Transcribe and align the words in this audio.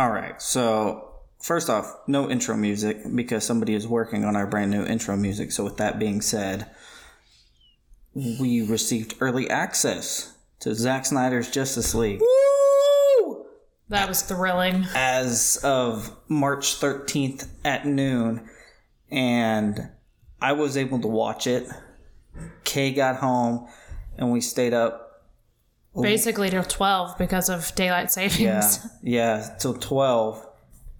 All 0.00 0.10
right. 0.10 0.40
So, 0.40 1.10
first 1.42 1.68
off, 1.68 1.94
no 2.06 2.30
intro 2.30 2.56
music 2.56 3.02
because 3.14 3.44
somebody 3.44 3.74
is 3.74 3.86
working 3.86 4.24
on 4.24 4.34
our 4.34 4.46
brand 4.46 4.70
new 4.70 4.82
intro 4.82 5.14
music. 5.14 5.52
So, 5.52 5.62
with 5.62 5.76
that 5.76 5.98
being 5.98 6.22
said, 6.22 6.70
we 8.14 8.66
received 8.66 9.16
early 9.20 9.50
access 9.50 10.38
to 10.60 10.74
Zack 10.74 11.04
Snyder's 11.04 11.50
Justice 11.50 11.94
League 11.94 12.22
Woo! 12.22 13.44
That 13.90 14.08
was 14.08 14.22
thrilling. 14.22 14.86
as 14.94 15.60
of 15.62 16.16
March 16.28 16.80
13th 16.80 17.48
at 17.62 17.84
noon. 17.84 18.48
And 19.10 19.90
I 20.40 20.52
was 20.52 20.78
able 20.78 21.02
to 21.02 21.08
watch 21.08 21.46
it. 21.46 21.68
Kay 22.64 22.94
got 22.94 23.16
home 23.16 23.68
and 24.16 24.32
we 24.32 24.40
stayed 24.40 24.72
up 24.72 25.09
Basically 26.00 26.50
till 26.50 26.62
12 26.62 27.18
because 27.18 27.48
of 27.48 27.74
daylight 27.74 28.10
savings. 28.12 28.38
Yeah, 28.40 28.70
yeah, 29.02 29.56
till 29.58 29.74
twelve, 29.74 30.46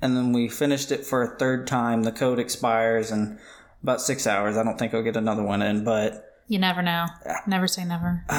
and 0.03 0.17
then 0.17 0.33
we 0.33 0.49
finished 0.49 0.91
it 0.91 1.07
for 1.07 1.23
a 1.23 1.39
third 1.39 1.67
time. 1.67 2.03
The 2.03 2.13
code 2.13 2.39
expires 2.41 3.11
in 3.13 3.39
about 3.83 4.01
six 4.01 4.27
hours. 4.27 4.57
I 4.57 4.65
don't 4.65 4.79
think 4.79 4.93
I'll 4.93 5.03
get 5.03 5.17
another 5.17 5.43
one 5.45 5.63
in, 5.63 5.85
but 5.85 6.43
You 6.49 6.59
never 6.59 6.83
know. 6.83 7.07
Never 7.47 7.69
say 7.69 7.85
never. 7.85 8.25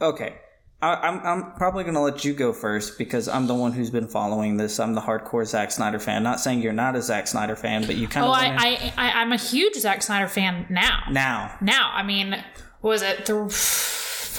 okay. 0.00 0.34
I, 0.80 0.94
I'm 0.94 1.20
I'm 1.20 1.52
probably 1.52 1.84
gonna 1.84 2.02
let 2.02 2.24
you 2.24 2.34
go 2.34 2.52
first 2.52 2.98
because 2.98 3.28
I'm 3.28 3.46
the 3.46 3.54
one 3.54 3.70
who's 3.72 3.90
been 3.90 4.08
following 4.08 4.56
this. 4.56 4.80
I'm 4.80 4.94
the 4.94 5.00
hardcore 5.00 5.46
Zack 5.46 5.70
Snyder 5.70 6.00
fan. 6.00 6.24
Not 6.24 6.40
saying 6.40 6.60
you're 6.60 6.72
not 6.72 6.96
a 6.96 7.02
Zack 7.02 7.28
Snyder 7.28 7.54
fan, 7.54 7.86
but 7.86 7.94
you 7.94 8.08
kind 8.08 8.26
Oh, 8.26 8.30
of 8.32 8.36
I, 8.36 8.56
I, 8.56 8.92
I, 8.96 9.10
I'm 9.20 9.30
a 9.32 9.36
huge 9.36 9.76
Zack 9.76 10.02
Snyder 10.02 10.26
fan 10.26 10.66
now. 10.68 11.04
now. 11.08 11.56
Now, 11.60 11.92
I 11.94 12.02
mean, 12.02 12.42
was 12.82 13.02
it 13.02 13.26
th- 13.26 13.52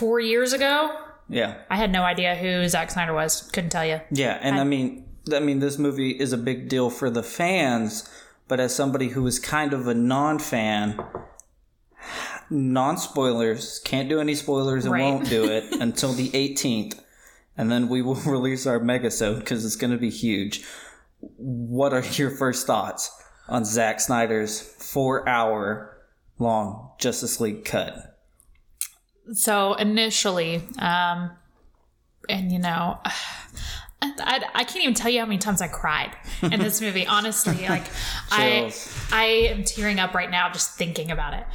four 0.04 0.20
years 0.20 0.52
ago? 0.52 0.94
Yeah, 1.30 1.56
I 1.70 1.78
had 1.78 1.92
no 1.92 2.04
idea 2.04 2.36
who 2.36 2.68
Zack 2.68 2.92
Snyder 2.92 3.14
was. 3.14 3.44
Couldn't 3.54 3.70
tell 3.70 3.86
you. 3.86 4.02
yeah, 4.12 4.38
and 4.42 4.60
I 4.60 4.66
mean, 4.66 5.06
I 5.34 5.40
mean, 5.40 5.60
this 5.60 5.78
movie 5.78 6.12
is 6.12 6.34
a 6.34 6.38
big 6.38 6.68
deal 6.68 6.90
for 6.90 7.10
the 7.10 7.24
fans, 7.24 8.10
but 8.50 8.60
as 8.60 8.76
somebody 8.76 9.10
who 9.10 9.26
is 9.26 9.40
kind 9.40 9.72
of 9.74 9.88
a 9.88 9.94
non-fan, 9.94 11.00
non 12.50 12.98
spoilers, 12.98 13.80
can't 13.86 14.10
do 14.10 14.20
any 14.20 14.36
spoilers 14.36 14.84
and 14.86 14.94
Right. 14.94 15.02
won't 15.04 15.30
do 15.30 15.46
it 15.46 15.72
until 15.82 16.12
the 16.14 16.30
18th. 16.32 17.00
And 17.58 17.72
then 17.72 17.88
we 17.88 18.02
will 18.02 18.16
release 18.26 18.66
our 18.68 18.80
megasode 18.80 19.40
because 19.40 19.64
it's 19.66 19.76
going 19.78 19.92
to 19.92 19.98
be 19.98 20.10
huge. 20.10 20.64
What 21.38 21.94
are 21.94 22.04
your 22.18 22.30
first 22.32 22.68
thoughts 22.68 23.10
on 23.48 23.64
Zack 23.64 24.02
Snyder's 24.02 24.60
four 24.60 25.28
hour 25.30 25.98
long 26.38 26.92
Justice 27.00 27.40
League 27.40 27.64
cut? 27.64 28.13
So 29.32 29.74
initially, 29.76 30.62
um, 30.80 31.32
and 32.30 32.52
you 32.52 32.60
know, 32.60 33.00
I, 34.02 34.44
I 34.54 34.64
can't 34.66 34.84
even 34.84 34.94
tell 34.94 35.10
you 35.10 35.22
how 35.22 35.26
many 35.26 35.38
times 35.38 35.62
I 35.62 35.70
cried 35.70 36.12
in 36.42 36.60
this 36.60 36.82
movie. 36.82 37.08
Honestly, 37.08 37.68
like 37.70 37.86
I, 38.30 38.74
I 39.12 39.24
am 39.24 39.64
tearing 39.64 40.00
up 40.00 40.14
right 40.14 40.30
now 40.30 40.52
just 40.52 40.78
thinking 40.78 41.10
about 41.10 41.34
it, 41.34 41.46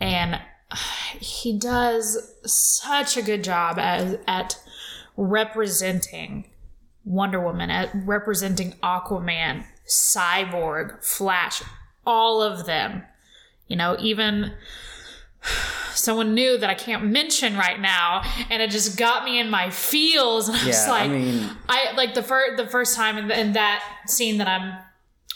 and 0.00 0.40
he 1.18 1.58
does 1.58 2.34
such 2.44 3.16
a 3.16 3.22
good 3.22 3.42
job 3.42 3.78
as 3.78 4.18
at 4.26 4.58
representing 5.16 6.50
Wonder 7.04 7.40
Woman, 7.40 7.70
at 7.70 7.90
representing 7.94 8.72
Aquaman, 8.82 9.64
Cyborg, 9.88 11.02
Flash, 11.04 11.62
all 12.04 12.42
of 12.42 12.66
them. 12.66 13.02
You 13.68 13.76
know, 13.76 13.96
even 13.98 14.52
someone 15.94 16.34
new 16.34 16.58
that 16.58 16.68
I 16.70 16.74
can't 16.74 17.04
mention 17.04 17.56
right 17.56 17.80
now, 17.80 18.22
and 18.50 18.62
it 18.62 18.70
just 18.70 18.98
got 18.98 19.24
me 19.24 19.38
in 19.40 19.48
my 19.50 19.70
feels. 19.70 20.48
And 20.48 20.56
I 20.60 20.66
was 20.66 20.76
Yeah, 20.86 20.92
I 20.92 21.00
like, 21.02 21.10
mean- 21.10 21.50
I 21.68 21.92
like 21.96 22.14
the 22.14 22.22
first 22.22 22.56
the 22.56 22.66
first 22.66 22.96
time 22.96 23.16
in, 23.18 23.30
in 23.30 23.52
that 23.54 23.82
scene 24.06 24.38
that 24.38 24.48
I'm 24.48 24.78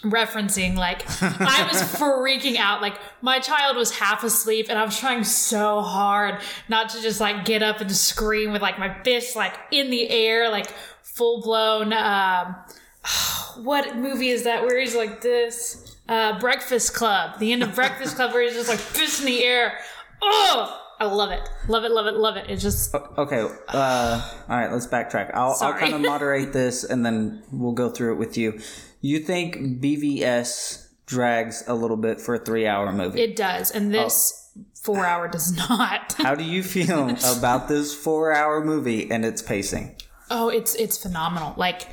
referencing 0.02 0.76
like 0.76 1.02
i 1.22 1.68
was 1.70 1.82
freaking 2.00 2.56
out. 2.56 2.80
Like 2.80 2.94
my 3.20 3.38
child 3.38 3.76
was 3.76 3.90
half 3.90 4.24
asleep 4.24 4.68
and 4.70 4.78
i 4.78 4.82
was 4.84 4.98
trying 4.98 5.24
so 5.24 5.82
hard 5.82 6.40
not 6.70 6.88
to 6.90 7.02
just 7.02 7.20
like 7.20 7.44
get 7.44 7.62
up 7.62 7.82
and 7.82 7.92
scream 7.92 8.50
with 8.52 8.62
like 8.62 8.78
my 8.78 9.02
fist 9.02 9.36
like 9.36 9.52
in 9.70 9.90
the 9.90 10.08
air 10.08 10.48
like 10.48 10.70
full 11.02 11.42
blown 11.42 11.92
um 11.92 12.56
what 13.62 13.94
movie 13.96 14.30
is 14.30 14.44
that 14.44 14.62
where 14.62 14.78
he's 14.80 14.94
like 14.96 15.20
this? 15.20 15.96
Uh 16.08 16.38
breakfast 16.38 16.94
club 16.94 17.38
the 17.38 17.52
end 17.52 17.62
of 17.62 17.74
breakfast 17.74 18.16
club 18.16 18.32
where 18.32 18.42
he's 18.42 18.54
just 18.54 18.70
like 18.70 18.78
fist 18.78 19.20
in 19.20 19.26
the 19.26 19.44
air 19.44 19.78
oh 20.22 20.80
i 20.98 21.04
love 21.04 21.30
it 21.30 21.48
love 21.68 21.84
it 21.84 21.90
love 21.90 22.06
it 22.06 22.14
love 22.14 22.36
it 22.36 22.48
it's 22.48 22.62
just 22.62 22.94
Okay, 22.94 23.40
uh, 23.68 24.32
all 24.48 24.56
right, 24.56 24.70
let's 24.72 24.86
backtrack. 24.86 25.30
I'll, 25.34 25.56
I'll 25.60 25.74
kind 25.74 25.94
of 25.94 26.00
moderate 26.12 26.52
this 26.52 26.84
and 26.84 27.04
then 27.04 27.42
we'll 27.52 27.72
go 27.72 27.88
through 27.90 28.14
it 28.14 28.16
with 28.18 28.36
you. 28.36 28.58
You 29.00 29.18
think 29.20 29.56
BVS 29.80 30.88
drags 31.06 31.64
a 31.66 31.74
little 31.74 31.96
bit 31.96 32.20
for 32.20 32.34
a 32.34 32.38
three 32.38 32.66
hour 32.66 32.92
movie? 32.92 33.20
it 33.20 33.36
does 33.36 33.70
and 33.70 33.92
this 33.92 34.52
four 34.82 35.04
hour 35.04 35.26
does 35.28 35.52
not 35.56 36.12
How 36.18 36.34
do 36.34 36.44
you 36.44 36.62
feel 36.62 37.10
about 37.36 37.68
this 37.68 37.94
four 37.94 38.32
hour 38.32 38.64
movie 38.64 39.10
and 39.10 39.24
its 39.24 39.42
pacing? 39.42 39.96
Oh, 40.30 40.48
it's 40.48 40.74
it's 40.76 40.96
phenomenal. 41.02 41.54
Like 41.56 41.88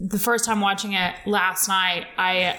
the 0.00 0.18
first 0.18 0.44
time 0.44 0.60
watching 0.60 0.92
it 0.94 1.14
last 1.26 1.68
night, 1.68 2.06
I 2.16 2.58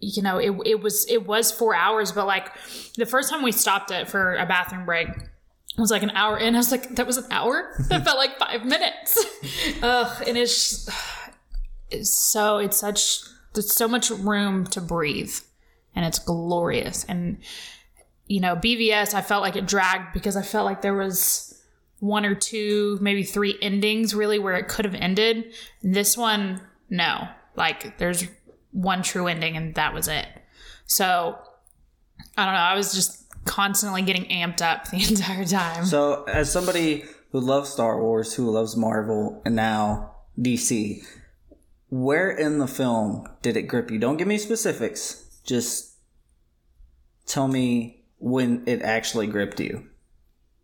you 0.00 0.22
know, 0.22 0.38
it 0.38 0.54
it 0.64 0.80
was 0.80 1.06
it 1.08 1.26
was 1.26 1.50
4 1.50 1.74
hours, 1.74 2.12
but 2.12 2.26
like 2.26 2.52
the 2.96 3.06
first 3.06 3.30
time 3.30 3.42
we 3.42 3.52
stopped 3.52 3.90
it 3.90 4.08
for 4.08 4.34
a 4.36 4.46
bathroom 4.46 4.84
break 4.84 5.08
was 5.76 5.90
like 5.90 6.02
an 6.02 6.10
hour 6.10 6.36
in. 6.38 6.54
I 6.54 6.58
was 6.58 6.70
like, 6.70 6.94
that 6.96 7.06
was 7.06 7.16
an 7.18 7.26
hour? 7.30 7.72
That 7.88 8.04
felt 8.04 8.18
like 8.18 8.38
five 8.38 8.64
minutes. 8.64 9.24
Ugh, 9.82 10.24
and 10.26 10.36
it's, 10.36 10.88
it's 11.90 12.10
so 12.10 12.58
it's 12.58 12.78
such 12.78 13.20
there's 13.54 13.72
so 13.72 13.88
much 13.88 14.10
room 14.10 14.66
to 14.66 14.80
breathe 14.80 15.34
and 15.94 16.04
it's 16.04 16.18
glorious. 16.18 17.04
And 17.04 17.38
you 18.26 18.40
know, 18.40 18.56
BVS 18.56 19.14
I 19.14 19.22
felt 19.22 19.42
like 19.42 19.56
it 19.56 19.66
dragged 19.66 20.12
because 20.12 20.36
I 20.36 20.42
felt 20.42 20.66
like 20.66 20.82
there 20.82 20.94
was 20.94 21.54
one 22.00 22.24
or 22.24 22.34
two, 22.34 22.98
maybe 23.00 23.24
three 23.24 23.58
endings 23.60 24.14
really 24.14 24.38
where 24.38 24.54
it 24.54 24.68
could 24.68 24.84
have 24.84 24.94
ended. 24.94 25.52
This 25.82 26.16
one, 26.16 26.60
no. 26.88 27.28
Like 27.56 27.98
there's 27.98 28.24
one 28.72 29.02
true 29.02 29.26
ending 29.26 29.56
and 29.56 29.74
that 29.74 29.94
was 29.94 30.08
it. 30.08 30.26
So 30.86 31.38
I 32.36 32.44
don't 32.44 32.54
know. 32.54 32.60
I 32.60 32.74
was 32.74 32.94
just 32.94 33.24
constantly 33.44 34.02
getting 34.02 34.24
amped 34.26 34.62
up 34.62 34.88
the 34.90 34.96
entire 35.08 35.44
time. 35.44 35.84
So, 35.84 36.24
as 36.24 36.52
somebody 36.52 37.04
who 37.32 37.40
loves 37.40 37.70
Star 37.70 38.00
Wars, 38.00 38.34
who 38.34 38.50
loves 38.50 38.76
Marvel, 38.76 39.42
and 39.44 39.56
now 39.56 40.14
DC, 40.38 41.04
where 41.88 42.30
in 42.30 42.58
the 42.58 42.66
film 42.66 43.26
did 43.42 43.56
it 43.56 43.62
grip 43.62 43.90
you? 43.90 43.98
Don't 43.98 44.16
give 44.16 44.28
me 44.28 44.38
specifics. 44.38 45.24
Just 45.44 45.96
tell 47.26 47.48
me 47.48 48.04
when 48.18 48.62
it 48.66 48.82
actually 48.82 49.26
gripped 49.26 49.60
you. 49.60 49.86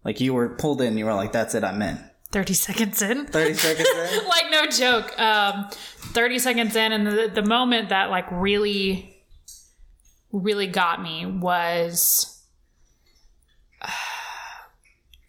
Like 0.05 0.21
you 0.21 0.35
were 0.35 0.51
pulled 0.51 0.83
in, 0.83 0.99
you 0.99 1.07
were 1.07 1.15
like, 1.15 1.33
that's 1.33 1.55
it, 1.55 1.65
I'm 1.65 1.81
in. 1.81 1.99
30 2.35 2.53
seconds 2.53 3.01
in. 3.01 3.27
30 3.29 3.55
seconds 3.55 3.89
in? 3.89 4.25
like 4.29 4.51
no 4.51 4.67
joke. 4.67 5.19
Um, 5.21 5.69
30 5.71 6.39
seconds 6.41 6.75
in 6.75 6.93
and 6.93 7.07
the, 7.07 7.31
the 7.33 7.43
moment 7.43 7.91
that 7.91 8.11
like 8.11 8.27
really 8.31 9.17
really 10.33 10.67
got 10.67 11.01
me 11.01 11.25
was 11.25 12.43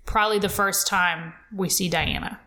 probably 0.06 0.40
the 0.40 0.50
first 0.50 0.88
time 0.88 1.34
we 1.56 1.70
see 1.70 1.90
Diana. 1.90 2.40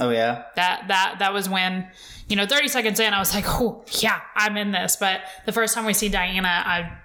Oh, 0.00 0.10
yeah? 0.10 0.46
That 0.56 0.88
that 0.88 1.16
that 1.20 1.32
was 1.32 1.48
when 1.48 1.88
you 2.28 2.34
know 2.34 2.46
30 2.46 2.66
seconds 2.66 2.98
in 2.98 3.14
I 3.14 3.20
was 3.20 3.32
like, 3.32 3.44
"Oh, 3.46 3.84
yeah, 4.00 4.20
I'm 4.34 4.56
in 4.56 4.72
this." 4.72 4.96
But 4.96 5.20
the 5.46 5.52
first 5.52 5.72
time 5.72 5.84
we 5.84 5.94
see 5.94 6.08
Diana, 6.08 6.48
I 6.48 6.98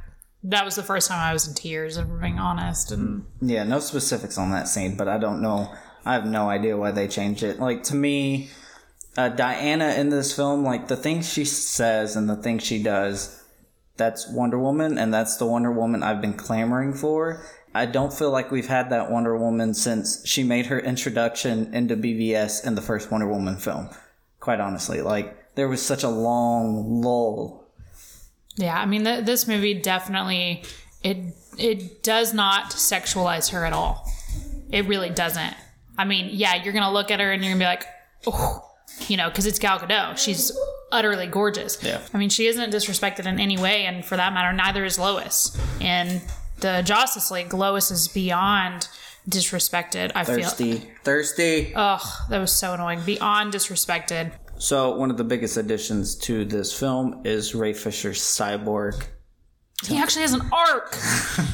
that 0.43 0.65
was 0.65 0.75
the 0.75 0.81
first 0.81 1.07
time 1.07 1.19
I 1.19 1.33
was 1.33 1.47
in 1.47 1.53
tears, 1.53 1.97
if 1.97 2.07
we're 2.07 2.17
being 2.17 2.39
honest. 2.39 2.91
And 2.91 3.25
Yeah, 3.41 3.63
no 3.63 3.79
specifics 3.79 4.39
on 4.39 4.49
that 4.51 4.67
scene, 4.67 4.95
but 4.95 5.07
I 5.07 5.19
don't 5.19 5.39
know. 5.39 5.71
I 6.05 6.13
have 6.13 6.25
no 6.25 6.49
idea 6.49 6.77
why 6.77 6.91
they 6.91 7.07
changed 7.07 7.43
it. 7.43 7.59
Like, 7.59 7.83
to 7.83 7.95
me, 7.95 8.49
uh, 9.17 9.29
Diana 9.29 9.93
in 9.93 10.09
this 10.09 10.35
film, 10.35 10.63
like, 10.63 10.87
the 10.87 10.95
things 10.95 11.31
she 11.31 11.45
says 11.45 12.15
and 12.15 12.29
the 12.29 12.35
things 12.35 12.63
she 12.63 12.81
does, 12.81 13.43
that's 13.97 14.27
Wonder 14.29 14.57
Woman, 14.57 14.97
and 14.97 15.13
that's 15.13 15.37
the 15.37 15.45
Wonder 15.45 15.71
Woman 15.71 16.03
I've 16.03 16.21
been 16.21 16.33
clamoring 16.33 16.93
for. 16.93 17.43
I 17.75 17.85
don't 17.85 18.13
feel 18.13 18.31
like 18.31 18.49
we've 18.49 18.67
had 18.67 18.89
that 18.89 19.11
Wonder 19.11 19.37
Woman 19.37 19.73
since 19.73 20.25
she 20.25 20.43
made 20.43 20.67
her 20.67 20.79
introduction 20.79 21.73
into 21.73 21.95
BVS 21.95 22.65
in 22.65 22.75
the 22.75 22.81
first 22.81 23.11
Wonder 23.11 23.27
Woman 23.27 23.57
film. 23.57 23.89
Quite 24.39 24.59
honestly, 24.59 25.01
like, 25.01 25.55
there 25.55 25.67
was 25.67 25.81
such 25.81 26.03
a 26.03 26.09
long 26.09 27.01
lull. 27.01 27.67
Yeah, 28.55 28.79
I 28.79 28.85
mean, 28.85 29.03
th- 29.03 29.25
this 29.25 29.47
movie 29.47 29.73
definitely 29.73 30.63
it 31.03 31.17
it 31.57 32.03
does 32.03 32.33
not 32.33 32.71
sexualize 32.71 33.51
her 33.51 33.65
at 33.65 33.73
all. 33.73 34.09
It 34.71 34.85
really 34.85 35.09
doesn't. 35.09 35.55
I 35.99 36.05
mean, 36.05 36.29
yeah, 36.31 36.63
you're 36.63 36.71
gonna 36.71 36.91
look 36.93 37.11
at 37.11 37.19
her 37.19 37.31
and 37.33 37.43
you're 37.43 37.53
gonna 37.53 37.63
be 37.63 37.67
like, 37.67 37.85
oh, 38.25 38.65
you 39.09 39.17
know, 39.17 39.27
because 39.29 39.45
it's 39.45 39.59
Gal 39.59 39.77
Gadot. 39.79 40.17
She's 40.17 40.57
utterly 40.93 41.27
gorgeous. 41.27 41.83
Yeah. 41.83 42.01
I 42.13 42.17
mean, 42.17 42.29
she 42.29 42.47
isn't 42.47 42.71
disrespected 42.73 43.25
in 43.25 43.37
any 43.37 43.57
way, 43.57 43.85
and 43.85 44.05
for 44.05 44.15
that 44.15 44.33
matter, 44.33 44.53
neither 44.55 44.85
is 44.85 44.97
Lois. 44.97 45.57
In 45.81 46.21
the 46.61 46.81
Justice 46.85 47.29
League, 47.31 47.53
Lois 47.53 47.91
is 47.91 48.07
beyond 48.07 48.87
disrespected. 49.29 50.13
I 50.15 50.23
feel. 50.23 50.35
Thirsty. 50.37 50.89
Thirsty. 51.03 51.73
Ugh, 51.75 52.01
that 52.29 52.39
was 52.39 52.53
so 52.53 52.73
annoying. 52.73 53.01
Beyond 53.05 53.53
disrespected. 53.53 54.31
So 54.57 54.95
one 54.95 55.11
of 55.11 55.17
the 55.17 55.25
biggest 55.25 55.57
additions 55.57 56.15
to 56.19 56.45
this 56.45 56.77
film 56.77 57.21
is 57.25 57.53
Ray 57.53 57.73
Fisher's 57.73 58.21
cyborg. 58.21 59.05
He 59.85 59.97
actually 59.97 60.21
has 60.21 60.33
an 60.33 60.49
arc. 60.51 60.95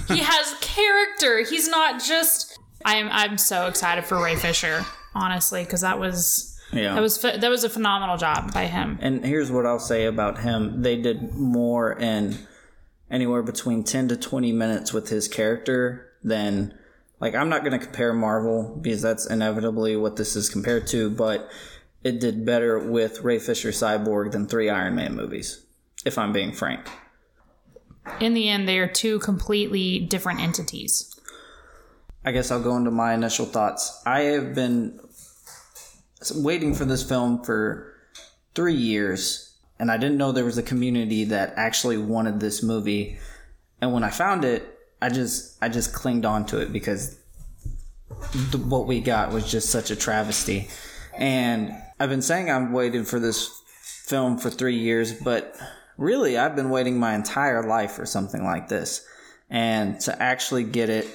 he 0.08 0.20
has 0.20 0.54
character. 0.62 1.44
He's 1.44 1.68
not 1.68 2.04
just. 2.04 2.60
I'm 2.86 3.10
I'm 3.12 3.38
so 3.38 3.68
excited 3.68 4.06
for 4.06 4.22
Ray 4.24 4.36
Fisher, 4.36 4.86
honestly, 5.14 5.64
because 5.64 5.82
that 5.82 6.00
was 6.00 6.58
Yeah. 6.72 6.94
that 6.96 7.02
was 7.02 7.20
that 7.22 7.50
was 7.50 7.64
a 7.64 7.70
phenomenal 7.70 8.16
job 8.18 8.54
by 8.54 8.68
him. 8.68 8.98
And 9.02 9.26
here's 9.26 9.52
what 9.52 9.66
I'll 9.66 9.80
say 9.80 10.06
about 10.06 10.40
him. 10.40 10.82
They 10.84 11.02
did 11.02 11.34
more 11.34 11.92
in 12.00 12.38
anywhere 13.10 13.44
between 13.44 13.84
10 13.84 14.08
to 14.10 14.18
20 14.18 14.52
minutes 14.52 14.94
with 14.94 15.10
his 15.10 15.28
character 15.28 16.12
than 16.24 16.74
like 17.20 17.34
I'm 17.36 17.50
not 17.50 17.64
going 17.64 17.78
to 17.78 17.84
compare 17.84 18.14
Marvel 18.14 18.78
because 18.82 19.02
that's 19.02 19.26
inevitably 19.26 19.96
what 19.98 20.16
this 20.16 20.36
is 20.36 20.50
compared 20.50 20.86
to, 20.88 21.10
but 21.10 21.50
it 22.04 22.20
did 22.20 22.46
better 22.46 22.78
with 22.78 23.22
Ray 23.22 23.40
Fisher 23.40 23.70
Cyborg 23.70 24.32
than 24.32 24.46
3 24.48 24.70
Iron 24.70 24.96
Man 24.96 25.16
movies, 25.16 25.66
if 26.06 26.20
I'm 26.20 26.32
being 26.34 26.52
frank. 26.52 26.88
In 28.20 28.36
the 28.36 28.48
end, 28.50 28.68
they 28.68 28.78
are 28.78 28.88
two 28.88 29.18
completely 29.20 30.00
different 30.00 30.40
entities. 30.40 31.15
I 32.26 32.32
guess 32.32 32.50
I'll 32.50 32.62
go 32.62 32.76
into 32.76 32.90
my 32.90 33.14
initial 33.14 33.46
thoughts. 33.46 34.02
I 34.06 34.22
have 34.22 34.56
been 34.56 35.00
waiting 36.34 36.74
for 36.74 36.84
this 36.84 37.08
film 37.08 37.44
for 37.44 37.96
three 38.56 38.74
years, 38.74 39.56
and 39.78 39.92
I 39.92 39.98
didn't 39.98 40.18
know 40.18 40.32
there 40.32 40.44
was 40.44 40.58
a 40.58 40.64
community 40.64 41.26
that 41.26 41.54
actually 41.56 41.98
wanted 41.98 42.40
this 42.40 42.64
movie. 42.64 43.20
And 43.80 43.94
when 43.94 44.04
I 44.04 44.10
found 44.10 44.44
it, 44.44 44.64
I 45.02 45.10
just 45.10 45.62
I 45.62 45.70
just 45.70 45.94
clinged 45.94 46.26
on 46.26 46.48
to 46.48 46.60
it 46.60 46.74
because 46.74 47.16
what 48.54 48.88
we 48.88 49.02
got 49.02 49.32
was 49.32 49.50
just 49.50 49.70
such 49.70 49.92
a 49.92 49.96
travesty. 49.96 50.68
And 51.16 51.74
I've 52.00 52.10
been 52.10 52.24
saying 52.24 52.50
I'm 52.50 52.74
waiting 52.74 53.04
for 53.04 53.20
this 53.20 53.62
film 54.06 54.40
for 54.40 54.50
three 54.50 54.78
years, 54.80 55.14
but 55.14 55.56
really 55.98 56.40
I've 56.40 56.56
been 56.56 56.72
waiting 56.72 56.98
my 56.98 57.14
entire 57.14 57.62
life 57.64 57.92
for 57.92 58.06
something 58.08 58.44
like 58.44 58.68
this. 58.68 59.06
And 59.50 60.00
to 60.02 60.22
actually 60.22 60.64
get 60.64 60.90
it 60.90 61.08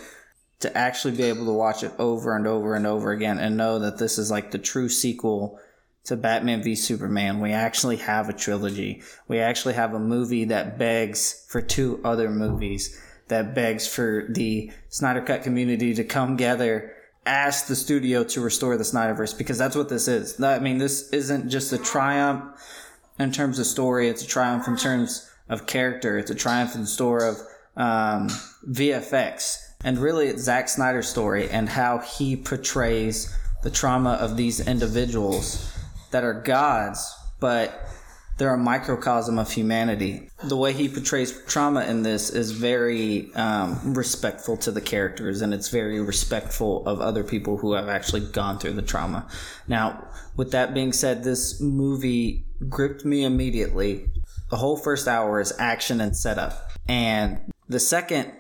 to 0.61 0.77
actually 0.77 1.17
be 1.17 1.25
able 1.25 1.47
to 1.47 1.53
watch 1.53 1.83
it 1.83 1.93
over 1.99 2.37
and 2.37 2.47
over 2.47 2.75
and 2.75 2.87
over 2.87 3.11
again 3.11 3.39
and 3.39 3.57
know 3.57 3.79
that 3.79 3.99
this 3.99 4.19
is 4.19 4.31
like 4.31 4.51
the 4.51 4.59
true 4.59 4.89
sequel 4.89 5.59
to 6.05 6.17
Batman 6.17 6.63
v 6.63 6.75
Superman. 6.75 7.41
We 7.41 7.53
actually 7.53 7.97
have 7.97 8.29
a 8.29 8.33
trilogy. 8.33 9.03
We 9.29 9.39
actually 9.39 9.75
have 9.75 9.95
a 9.95 9.99
movie 9.99 10.45
that 10.47 10.79
begs 10.79 11.47
for 11.49 11.61
two 11.61 12.01
other 12.05 12.31
movies, 12.31 12.99
that 13.29 13.55
begs 13.55 13.87
for 13.87 14.27
the 14.29 14.71
Snyder 14.89 15.23
Cut 15.23 15.43
community 15.43 15.95
to 15.95 16.05
come 16.05 16.37
together, 16.37 16.95
ask 17.25 17.67
the 17.67 17.77
studio 17.77 18.25
to 18.25 18.41
restore 18.41 18.77
the 18.77 18.85
Snyderverse, 18.85 19.37
because 19.37 19.59
that's 19.59 19.77
what 19.77 19.89
this 19.89 20.09
is. 20.09 20.41
I 20.43 20.59
mean, 20.59 20.79
this 20.79 21.11
isn't 21.11 21.49
just 21.49 21.73
a 21.73 21.79
triumph 21.79 22.43
in 23.19 23.33
terms 23.33 23.59
of 23.59 23.67
story, 23.67 24.09
it's 24.09 24.23
a 24.23 24.27
triumph 24.27 24.67
in 24.67 24.77
terms 24.77 25.31
of 25.49 25.67
character, 25.67 26.19
it's 26.19 26.31
a 26.31 26.35
triumph 26.35 26.75
in 26.75 26.87
store 26.87 27.25
of 27.25 27.37
um, 27.77 28.29
VFX. 28.69 29.70
And 29.85 29.99
really, 29.99 30.29
it's 30.29 30.43
Zack 30.43 30.69
Snyder's 30.69 31.09
story 31.09 31.49
and 31.49 31.69
how 31.69 31.99
he 31.99 32.37
portrays 32.37 33.35
the 33.63 33.71
trauma 33.71 34.13
of 34.13 34.37
these 34.37 34.67
individuals 34.67 35.77
that 36.11 36.25
are 36.25 36.35
gods, 36.35 37.15
but 37.39 37.89
they're 38.41 38.55
a 38.55 38.59
microcosm 38.59 39.39
of 39.39 39.53
humanity. 39.53 40.31
The 40.43 40.57
way 40.57 40.73
he 40.73 40.89
portrays 40.89 41.45
trauma 41.45 41.85
in 41.85 42.03
this 42.03 42.31
is 42.31 42.53
very 42.53 43.33
um, 43.35 43.95
respectful 43.95 44.57
to 44.59 44.71
the 44.71 44.81
characters 44.81 45.43
and 45.43 45.53
it's 45.53 45.69
very 45.69 46.01
respectful 46.01 46.87
of 46.87 47.03
other 47.03 47.23
people 47.23 47.59
who 47.59 47.75
have 47.75 47.91
actually 47.91 48.23
gone 48.23 48.59
through 48.59 48.73
the 48.73 48.83
trauma. 48.83 49.29
Now, 49.69 50.09
with 50.37 50.53
that 50.53 50.73
being 50.73 50.95
said, 50.95 51.23
this 51.23 51.61
movie 51.61 52.47
gripped 52.67 53.05
me 53.05 53.25
immediately. 53.25 54.07
The 54.49 54.57
whole 54.57 54.79
first 54.79 55.07
hour 55.07 55.39
is 55.39 55.53
action 55.59 56.01
and 56.01 56.17
setup. 56.17 56.71
And 56.89 57.53
the 57.69 57.79
second 57.79 58.33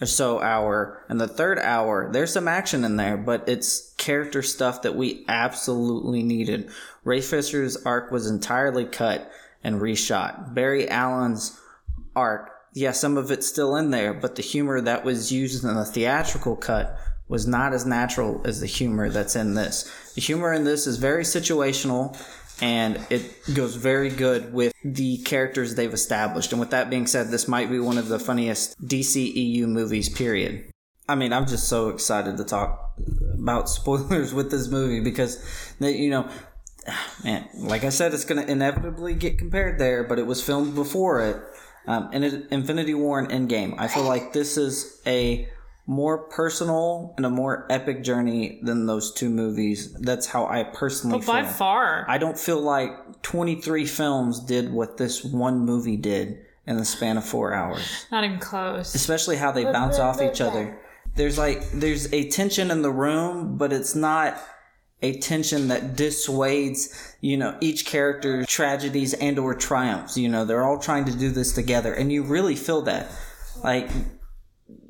or 0.00 0.06
so 0.06 0.40
hour 0.40 1.04
and 1.08 1.20
the 1.20 1.28
third 1.28 1.58
hour 1.58 2.10
there's 2.12 2.32
some 2.32 2.48
action 2.48 2.84
in 2.84 2.96
there 2.96 3.16
but 3.16 3.48
it's 3.48 3.92
character 3.96 4.42
stuff 4.42 4.82
that 4.82 4.94
we 4.94 5.24
absolutely 5.28 6.22
needed. 6.22 6.70
Ray 7.04 7.20
fisher's 7.20 7.76
arc 7.84 8.10
was 8.10 8.28
entirely 8.28 8.84
cut 8.84 9.30
and 9.64 9.80
reshot. 9.80 10.54
Barry 10.54 10.88
allen's 10.88 11.58
arc 12.14 12.50
yeah 12.74 12.92
some 12.92 13.16
of 13.16 13.30
it's 13.30 13.46
still 13.46 13.76
in 13.76 13.90
there 13.90 14.14
but 14.14 14.36
the 14.36 14.42
humor 14.42 14.80
that 14.80 15.04
was 15.04 15.32
used 15.32 15.64
in 15.64 15.74
the 15.74 15.84
theatrical 15.84 16.56
cut 16.56 16.98
was 17.28 17.46
not 17.46 17.74
as 17.74 17.84
natural 17.84 18.40
as 18.44 18.60
the 18.60 18.66
humor 18.66 19.10
that's 19.10 19.36
in 19.36 19.54
this. 19.54 19.90
The 20.14 20.20
humor 20.20 20.52
in 20.52 20.64
this 20.64 20.86
is 20.86 20.96
very 20.96 21.24
situational 21.24 22.16
and 22.60 23.04
it 23.10 23.22
goes 23.54 23.76
very 23.76 24.10
good 24.10 24.52
with 24.52 24.72
the 24.84 25.18
characters 25.18 25.74
they've 25.74 25.92
established. 25.92 26.52
And 26.52 26.60
with 26.60 26.70
that 26.70 26.90
being 26.90 27.06
said, 27.06 27.28
this 27.28 27.46
might 27.46 27.70
be 27.70 27.78
one 27.78 27.98
of 27.98 28.08
the 28.08 28.18
funniest 28.18 28.80
DCEU 28.86 29.66
movies, 29.66 30.08
period. 30.08 30.70
I 31.08 31.14
mean, 31.14 31.32
I'm 31.32 31.46
just 31.46 31.68
so 31.68 31.88
excited 31.88 32.36
to 32.36 32.44
talk 32.44 32.94
about 33.34 33.68
spoilers 33.68 34.34
with 34.34 34.50
this 34.50 34.68
movie 34.68 35.00
because, 35.00 35.42
you 35.80 36.10
know, 36.10 36.28
man, 37.24 37.48
like 37.54 37.84
I 37.84 37.90
said, 37.90 38.12
it's 38.12 38.24
going 38.24 38.44
to 38.44 38.50
inevitably 38.50 39.14
get 39.14 39.38
compared 39.38 39.78
there, 39.78 40.04
but 40.04 40.18
it 40.18 40.26
was 40.26 40.42
filmed 40.42 40.74
before 40.74 41.22
it. 41.22 41.36
Um, 41.86 42.10
and 42.12 42.24
it, 42.24 42.48
Infinity 42.50 42.94
War 42.94 43.18
and 43.18 43.30
Endgame. 43.30 43.74
I 43.78 43.88
feel 43.88 44.02
like 44.02 44.32
this 44.34 44.58
is 44.58 45.00
a 45.06 45.48
more 45.88 46.18
personal 46.28 47.14
and 47.16 47.24
a 47.24 47.30
more 47.30 47.66
epic 47.70 48.04
journey 48.04 48.60
than 48.62 48.84
those 48.84 49.10
two 49.14 49.30
movies. 49.30 49.90
That's 49.94 50.26
how 50.26 50.46
I 50.46 50.62
personally 50.64 51.18
But 51.18 51.26
by 51.26 51.42
feel. 51.42 51.52
far, 51.52 52.04
I 52.06 52.18
don't 52.18 52.38
feel 52.38 52.60
like 52.60 52.90
23 53.22 53.86
films 53.86 54.38
did 54.38 54.70
what 54.70 54.98
this 54.98 55.24
one 55.24 55.60
movie 55.60 55.96
did 55.96 56.38
in 56.66 56.76
the 56.76 56.84
span 56.84 57.16
of 57.16 57.24
four 57.24 57.54
hours. 57.54 58.06
not 58.12 58.22
even 58.22 58.38
close. 58.38 58.94
Especially 58.94 59.36
how 59.36 59.50
they 59.50 59.64
bounce 59.64 59.98
off 59.98 60.20
each 60.20 60.42
other. 60.42 60.78
There's 61.16 61.38
like, 61.38 61.68
there's 61.70 62.12
a 62.12 62.28
tension 62.28 62.70
in 62.70 62.82
the 62.82 62.92
room, 62.92 63.56
but 63.56 63.72
it's 63.72 63.94
not 63.94 64.38
a 65.00 65.18
tension 65.20 65.68
that 65.68 65.96
dissuades, 65.96 67.16
you 67.22 67.38
know, 67.38 67.56
each 67.62 67.86
character's 67.86 68.46
tragedies 68.46 69.14
and 69.14 69.38
or 69.38 69.54
triumphs. 69.54 70.18
You 70.18 70.28
know, 70.28 70.44
they're 70.44 70.64
all 70.66 70.78
trying 70.78 71.06
to 71.06 71.12
do 71.16 71.30
this 71.30 71.54
together. 71.54 71.94
And 71.94 72.12
you 72.12 72.24
really 72.24 72.56
feel 72.56 72.82
that. 72.82 73.10
Like, 73.64 73.88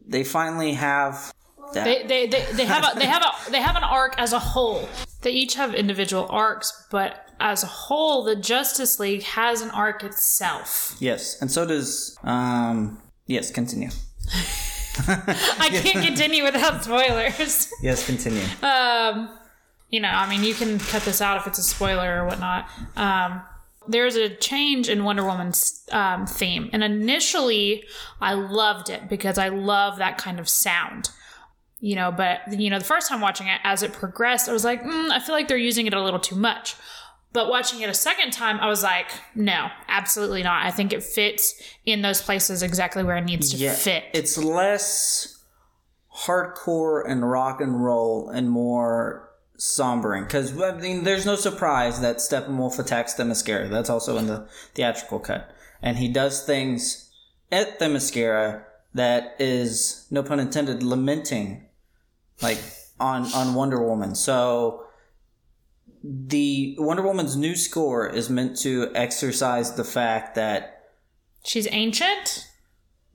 they 0.08 0.24
finally 0.24 0.72
have 0.72 1.32
that. 1.74 1.84
They, 1.84 2.06
they, 2.06 2.26
they, 2.26 2.44
they 2.52 2.64
have 2.64 2.84
a 2.84 2.98
they 2.98 3.06
have 3.06 3.22
a 3.22 3.50
they 3.50 3.60
have 3.60 3.76
an 3.76 3.84
arc 3.84 4.14
as 4.18 4.32
a 4.32 4.38
whole. 4.38 4.88
They 5.22 5.30
each 5.30 5.54
have 5.54 5.74
individual 5.74 6.26
arcs, 6.30 6.86
but 6.90 7.28
as 7.40 7.62
a 7.62 7.66
whole, 7.66 8.24
the 8.24 8.36
Justice 8.36 8.98
League 8.98 9.22
has 9.22 9.60
an 9.60 9.70
arc 9.70 10.02
itself. 10.02 10.96
yes. 10.98 11.40
And 11.40 11.50
so 11.50 11.64
does, 11.66 12.16
um, 12.24 13.00
yes, 13.26 13.50
continue. 13.50 13.90
I 15.08 15.68
can't 15.70 16.04
continue 16.04 16.42
without 16.42 16.82
spoilers. 16.82 17.70
Yes, 17.82 18.04
continue. 18.04 18.42
Um, 18.62 19.30
you 19.90 20.00
know, 20.00 20.08
I 20.08 20.28
mean, 20.28 20.42
you 20.42 20.54
can 20.54 20.78
cut 20.78 21.02
this 21.02 21.20
out 21.20 21.36
if 21.36 21.46
it's 21.46 21.58
a 21.58 21.62
spoiler 21.62 22.22
or 22.22 22.26
whatnot. 22.26 22.68
Um, 22.96 23.42
there's 23.88 24.16
a 24.16 24.28
change 24.28 24.88
in 24.88 25.04
Wonder 25.04 25.24
Woman's 25.24 25.84
um, 25.90 26.26
theme, 26.26 26.70
and 26.72 26.84
initially 26.84 27.84
I 28.20 28.34
loved 28.34 28.90
it 28.90 29.08
because 29.08 29.38
I 29.38 29.48
love 29.48 29.98
that 29.98 30.18
kind 30.18 30.38
of 30.38 30.48
sound. 30.48 31.10
You 31.80 31.94
know, 31.94 32.10
but 32.10 32.40
you 32.52 32.70
know, 32.70 32.78
the 32.78 32.84
first 32.84 33.08
time 33.08 33.20
watching 33.20 33.46
it, 33.46 33.60
as 33.64 33.82
it 33.82 33.92
progressed, 33.92 34.48
I 34.48 34.52
was 34.52 34.64
like, 34.64 34.82
mm, 34.82 35.10
I 35.10 35.20
feel 35.20 35.34
like 35.34 35.48
they're 35.48 35.56
using 35.56 35.86
it 35.86 35.94
a 35.94 36.02
little 36.02 36.20
too 36.20 36.36
much. 36.36 36.74
But 37.32 37.48
watching 37.48 37.82
it 37.82 37.90
a 37.90 37.94
second 37.94 38.32
time, 38.32 38.58
I 38.58 38.66
was 38.68 38.82
like, 38.82 39.10
no, 39.34 39.68
absolutely 39.86 40.42
not. 40.42 40.64
I 40.64 40.70
think 40.70 40.92
it 40.92 41.02
fits 41.02 41.62
in 41.84 42.02
those 42.02 42.22
places 42.22 42.62
exactly 42.62 43.04
where 43.04 43.16
it 43.16 43.24
needs 43.24 43.50
to 43.50 43.56
Yeah, 43.58 43.74
fit. 43.74 44.04
It's 44.14 44.38
less 44.38 45.38
hardcore 46.24 47.08
and 47.08 47.30
rock 47.30 47.60
and 47.60 47.84
roll 47.84 48.28
and 48.30 48.50
more 48.50 49.27
sombering. 49.58 50.24
Because 50.24 50.60
I 50.60 50.72
mean, 50.72 51.04
there's 51.04 51.26
no 51.26 51.36
surprise 51.36 52.00
that 52.00 52.16
Steppenwolf 52.18 52.78
attacks 52.78 53.14
Themyscira. 53.14 53.70
That's 53.70 53.90
also 53.90 54.16
in 54.16 54.26
the 54.26 54.48
theatrical 54.74 55.18
cut, 55.18 55.50
and 55.82 55.98
he 55.98 56.08
does 56.08 56.44
things 56.44 57.10
at 57.52 57.78
Themyscira 57.78 58.64
that 58.94 59.36
is, 59.38 60.06
no 60.10 60.22
pun 60.22 60.40
intended, 60.40 60.82
lamenting, 60.82 61.66
like 62.40 62.58
on 62.98 63.32
on 63.34 63.54
Wonder 63.54 63.82
Woman. 63.82 64.14
So. 64.14 64.84
The 66.00 66.76
Wonder 66.78 67.02
Woman's 67.02 67.36
new 67.36 67.56
score 67.56 68.08
is 68.08 68.30
meant 68.30 68.56
to 68.58 68.92
exercise 68.94 69.74
the 69.74 69.82
fact 69.82 70.36
that 70.36 70.78
She's 71.44 71.66
ancient. 71.72 72.46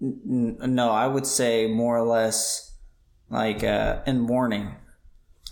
N- 0.02 0.58
no, 0.60 0.92
I 0.92 1.08
would 1.08 1.26
say 1.26 1.68
more 1.68 1.98
or 1.98 2.06
less 2.06 2.76
like 3.30 3.64
uh, 3.64 4.02
in 4.06 4.20
mourning. 4.20 4.76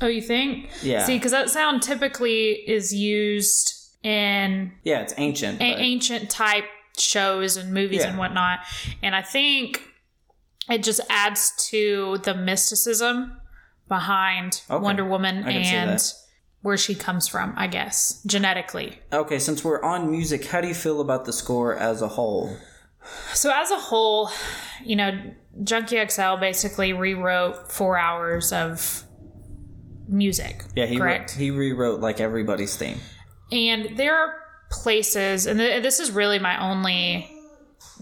Oh, 0.01 0.07
you 0.07 0.21
think? 0.21 0.69
Yeah. 0.81 1.05
See, 1.05 1.17
because 1.17 1.31
that 1.31 1.49
sound 1.49 1.81
typically 1.83 2.51
is 2.67 2.93
used 2.93 3.73
in 4.03 4.71
Yeah, 4.83 5.01
it's 5.01 5.13
ancient. 5.17 5.61
a- 5.61 5.63
ancient 5.63 6.29
type 6.29 6.65
shows 6.97 7.55
and 7.57 7.73
movies 7.73 8.01
Yeah. 8.01 8.09
and 8.09 8.17
whatnot, 8.17 8.59
and 9.03 9.15
I 9.15 9.21
think 9.21 9.81
it 10.69 10.83
just 10.83 11.01
adds 11.09 11.53
to 11.69 12.17
the 12.23 12.33
mysticism 12.33 13.37
behind 13.87 14.61
Okay. 14.69 14.81
Wonder 14.81 15.05
Woman 15.05 15.43
I 15.45 15.51
can 15.51 15.63
see 15.63 15.69
and 15.75 16.13
where 16.61 16.77
she 16.77 16.95
comes 16.95 17.27
from, 17.27 17.53
I 17.57 17.67
guess, 17.67 18.21
genetically. 18.25 18.99
Okay, 19.11 19.39
since 19.39 19.63
we're 19.63 19.81
on 19.83 20.09
music, 20.11 20.45
how 20.45 20.61
do 20.61 20.67
you 20.67 20.75
feel 20.75 21.01
about 21.01 21.25
the 21.25 21.33
score 21.33 21.75
as 21.75 22.01
a 22.01 22.07
whole? 22.07 22.55
So 23.33 23.51
as 23.53 23.71
a 23.71 23.79
whole, 23.79 24.29
you 24.83 24.95
know, 24.95 25.11
Junkie 25.63 25.97
XL 26.07 26.35
basically 26.39 26.93
rewrote 26.93 27.71
four 27.71 27.97
hours 27.97 28.53
of 28.53 29.03
music. 30.11 30.63
Yeah, 30.75 30.85
he 30.85 30.97
correct. 30.97 31.31
he 31.31 31.49
rewrote 31.51 31.99
like 31.99 32.19
everybody's 32.19 32.75
theme. 32.75 32.97
And 33.51 33.97
there 33.97 34.15
are 34.17 34.35
places, 34.69 35.47
and 35.47 35.59
th- 35.59 35.81
this 35.81 35.99
is 35.99 36.11
really 36.11 36.37
my 36.39 36.61
only 36.61 37.29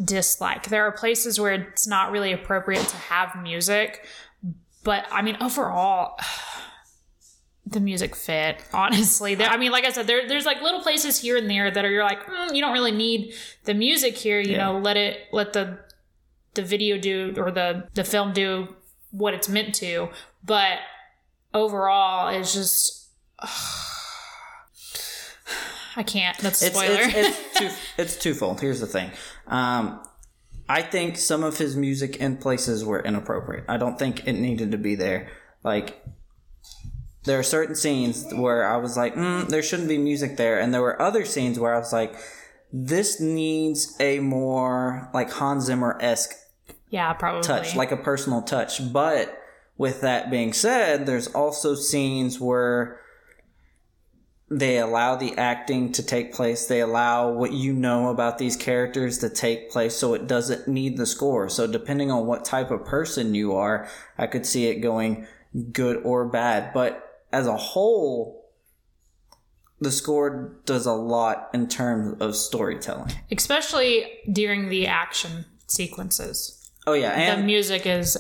dislike. 0.04 0.68
There 0.70 0.86
are 0.86 0.92
places 0.92 1.40
where 1.40 1.54
it's 1.54 1.88
not 1.88 2.12
really 2.12 2.32
appropriate 2.34 2.88
to 2.88 2.96
have 2.98 3.42
music, 3.42 4.06
but 4.84 5.06
I 5.12 5.22
mean, 5.22 5.38
overall, 5.42 6.18
the 7.66 7.80
music 7.80 8.16
fit. 8.16 8.64
Honestly, 8.74 9.36
there, 9.36 9.50
I 9.50 9.58
mean, 9.58 9.72
like 9.72 9.86
I 9.86 9.92
said, 9.92 10.08
there, 10.08 10.28
there's 10.28 10.46
like 10.46 10.62
little 10.62 10.82
places 10.82 11.20
here 11.22 11.38
and 11.38 11.50
there 11.50 11.70
that 11.70 11.86
are 11.86 11.90
you're 11.92 12.04
like, 12.04 12.24
mm, 12.26 12.54
you 12.56 12.62
don't 12.62 12.74
really 12.74 12.92
need 12.92 13.34
the 13.66 13.74
music 13.74 14.18
here. 14.18 14.40
You 14.40 14.54
Yeah. 14.54 14.66
know, 14.72 14.80
let 14.80 14.98
it 14.98 15.20
let 15.32 15.54
the 15.54 15.78
the 16.56 16.64
video 16.64 16.98
do 16.98 17.34
or 17.38 17.52
the 17.52 17.88
the 17.94 18.04
film 18.04 18.34
do 18.34 18.76
what 19.12 19.34
it's 19.34 19.48
meant 19.50 19.76
to. 19.76 20.10
But 20.44 20.80
overall, 21.54 22.30
it's 22.30 22.54
just. 22.54 23.08
I 25.96 26.04
can't. 26.04 26.38
That's 26.38 26.62
a 26.62 26.68
It's 26.68 26.76
spoiler. 26.78 27.00
it's 27.02 27.40
it's, 27.40 27.54
two, 27.60 27.70
it's 27.98 28.16
twofold. 28.18 28.62
Here's 28.62 28.80
the 28.80 28.88
thing. 28.88 29.12
Um, 29.48 30.02
I 30.68 30.82
think 30.82 31.18
some 31.18 31.44
of 31.44 31.58
his 31.58 31.76
music 31.76 32.18
in 32.18 32.38
places 32.38 32.86
were 32.86 33.02
inappropriate. 33.02 33.66
I 33.68 33.78
don't 33.78 33.98
think 33.98 34.28
it 34.28 34.34
needed 34.34 34.72
to 34.72 34.78
be 34.78 34.96
there. 34.96 35.30
Like 35.64 36.06
there 37.26 37.40
are 37.40 37.44
certain 37.44 37.76
scenes 37.76 38.26
where 38.34 38.66
I 38.66 38.78
was 38.78 38.96
like, 38.96 39.16
mm, 39.16 39.48
there 39.48 39.64
shouldn't 39.64 39.90
be 39.90 39.98
music 39.98 40.38
there, 40.38 40.60
and 40.60 40.74
there 40.74 40.82
were 40.82 41.02
other 41.02 41.26
scenes 41.26 41.60
where 41.60 41.74
I 41.74 41.80
was 41.80 41.92
like, 41.92 42.16
this 42.72 43.20
needs 43.20 43.96
a 44.00 44.20
more 44.20 45.10
like 45.14 45.32
Hans 45.32 45.66
Zimmer 45.66 45.98
esque 46.00 46.34
yeah, 46.90 47.12
probably. 47.14 47.42
touch, 47.42 47.76
like 47.76 47.92
a 47.92 47.98
personal 47.98 48.44
touch. 48.44 48.94
But 48.94 49.36
with 49.80 50.02
that 50.02 50.30
being 50.30 50.52
said, 50.52 51.06
there's 51.06 51.28
also 51.28 51.74
scenes 51.74 52.38
where 52.38 53.00
they 54.52 54.78
allow 54.78 55.16
the 55.16 55.38
acting 55.38 55.94
to 55.94 56.04
take 56.04 56.34
place. 56.34 56.68
They 56.68 56.82
allow 56.82 57.32
what 57.32 57.54
you 57.54 57.72
know 57.72 58.10
about 58.10 58.40
these 58.40 58.58
characters 58.58 59.20
to 59.20 59.30
take 59.30 59.72
place 59.72 59.96
so 59.96 60.14
it 60.14 60.28
doesn't 60.28 60.68
need 60.68 60.98
the 60.98 61.06
score. 61.06 61.48
So 61.48 61.66
depending 61.66 62.12
on 62.12 62.28
what 62.28 62.44
type 62.44 62.72
of 62.72 62.84
person 62.84 63.34
you 63.34 63.56
are, 63.56 63.88
I 64.18 64.28
could 64.28 64.46
see 64.46 64.68
it 64.68 64.82
going 64.82 65.26
good 65.72 66.02
or 66.04 66.28
bad. 66.28 66.74
But 66.74 67.24
as 67.32 67.48
a 67.48 67.56
whole, 67.56 68.50
the 69.80 69.92
score 69.92 70.60
does 70.66 70.88
a 70.88 70.94
lot 70.94 71.52
in 71.54 71.70
terms 71.70 72.22
of 72.22 72.36
storytelling. 72.36 73.14
especially 73.32 74.12
during 74.30 74.68
the 74.68 74.88
action 74.88 75.46
sequences. 75.68 76.70
Oh 76.86 76.94
yeah, 76.94 77.36
the 77.38 77.44
music 77.44 77.86
is 77.86 78.18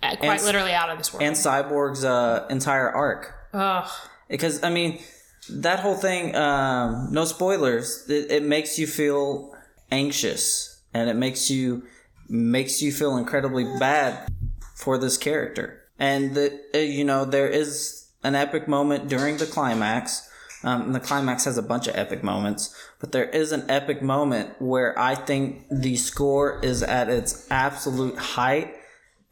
quite 0.00 0.22
and- 0.22 0.42
literally 0.44 0.72
out 0.72 0.90
of 0.90 0.98
this 0.98 1.12
world. 1.12 1.22
and 1.22 1.36
Cyborg's 1.36 2.04
uh, 2.04 2.46
entire 2.50 2.90
arc. 2.90 3.34
Ugh. 3.52 3.90
because 4.28 4.62
I 4.62 4.70
mean 4.70 5.00
that 5.48 5.80
whole 5.80 5.96
thing. 5.96 6.36
Um, 6.36 7.08
no 7.10 7.24
spoilers. 7.24 8.08
It, 8.08 8.30
it 8.30 8.42
makes 8.44 8.78
you 8.78 8.86
feel 8.86 9.54
anxious, 9.90 10.80
and 10.94 11.08
it 11.10 11.16
makes 11.16 11.50
you 11.50 11.82
makes 12.28 12.80
you 12.80 12.92
feel 12.92 13.16
incredibly 13.16 13.64
bad 13.78 14.28
for 14.76 14.98
this 14.98 15.16
character. 15.16 15.82
And 15.98 16.34
that 16.34 16.52
uh, 16.74 16.78
you 16.78 17.04
know 17.04 17.24
there 17.24 17.48
is 17.48 18.06
an 18.22 18.34
epic 18.34 18.68
moment 18.68 19.08
during 19.08 19.36
the 19.38 19.46
climax. 19.46 20.28
Um, 20.62 20.82
and 20.82 20.94
the 20.94 21.00
climax 21.00 21.46
has 21.46 21.56
a 21.56 21.62
bunch 21.62 21.88
of 21.88 21.96
epic 21.96 22.22
moments, 22.22 22.74
but 23.00 23.12
there 23.12 23.24
is 23.24 23.50
an 23.50 23.64
epic 23.70 24.02
moment 24.02 24.60
where 24.60 24.96
I 24.98 25.14
think 25.14 25.64
the 25.70 25.96
score 25.96 26.60
is 26.62 26.82
at 26.82 27.08
its 27.08 27.46
absolute 27.50 28.18
height, 28.18 28.74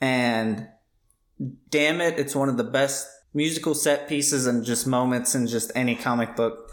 and 0.00 0.68
damn 1.70 2.00
it, 2.00 2.18
it's 2.18 2.34
one 2.34 2.48
of 2.48 2.56
the 2.56 2.64
best 2.64 3.08
musical 3.34 3.74
set 3.74 4.08
pieces 4.08 4.46
and 4.46 4.64
just 4.64 4.86
moments 4.86 5.34
in 5.34 5.46
just 5.46 5.70
any 5.74 5.94
comic 5.94 6.34
book 6.36 6.70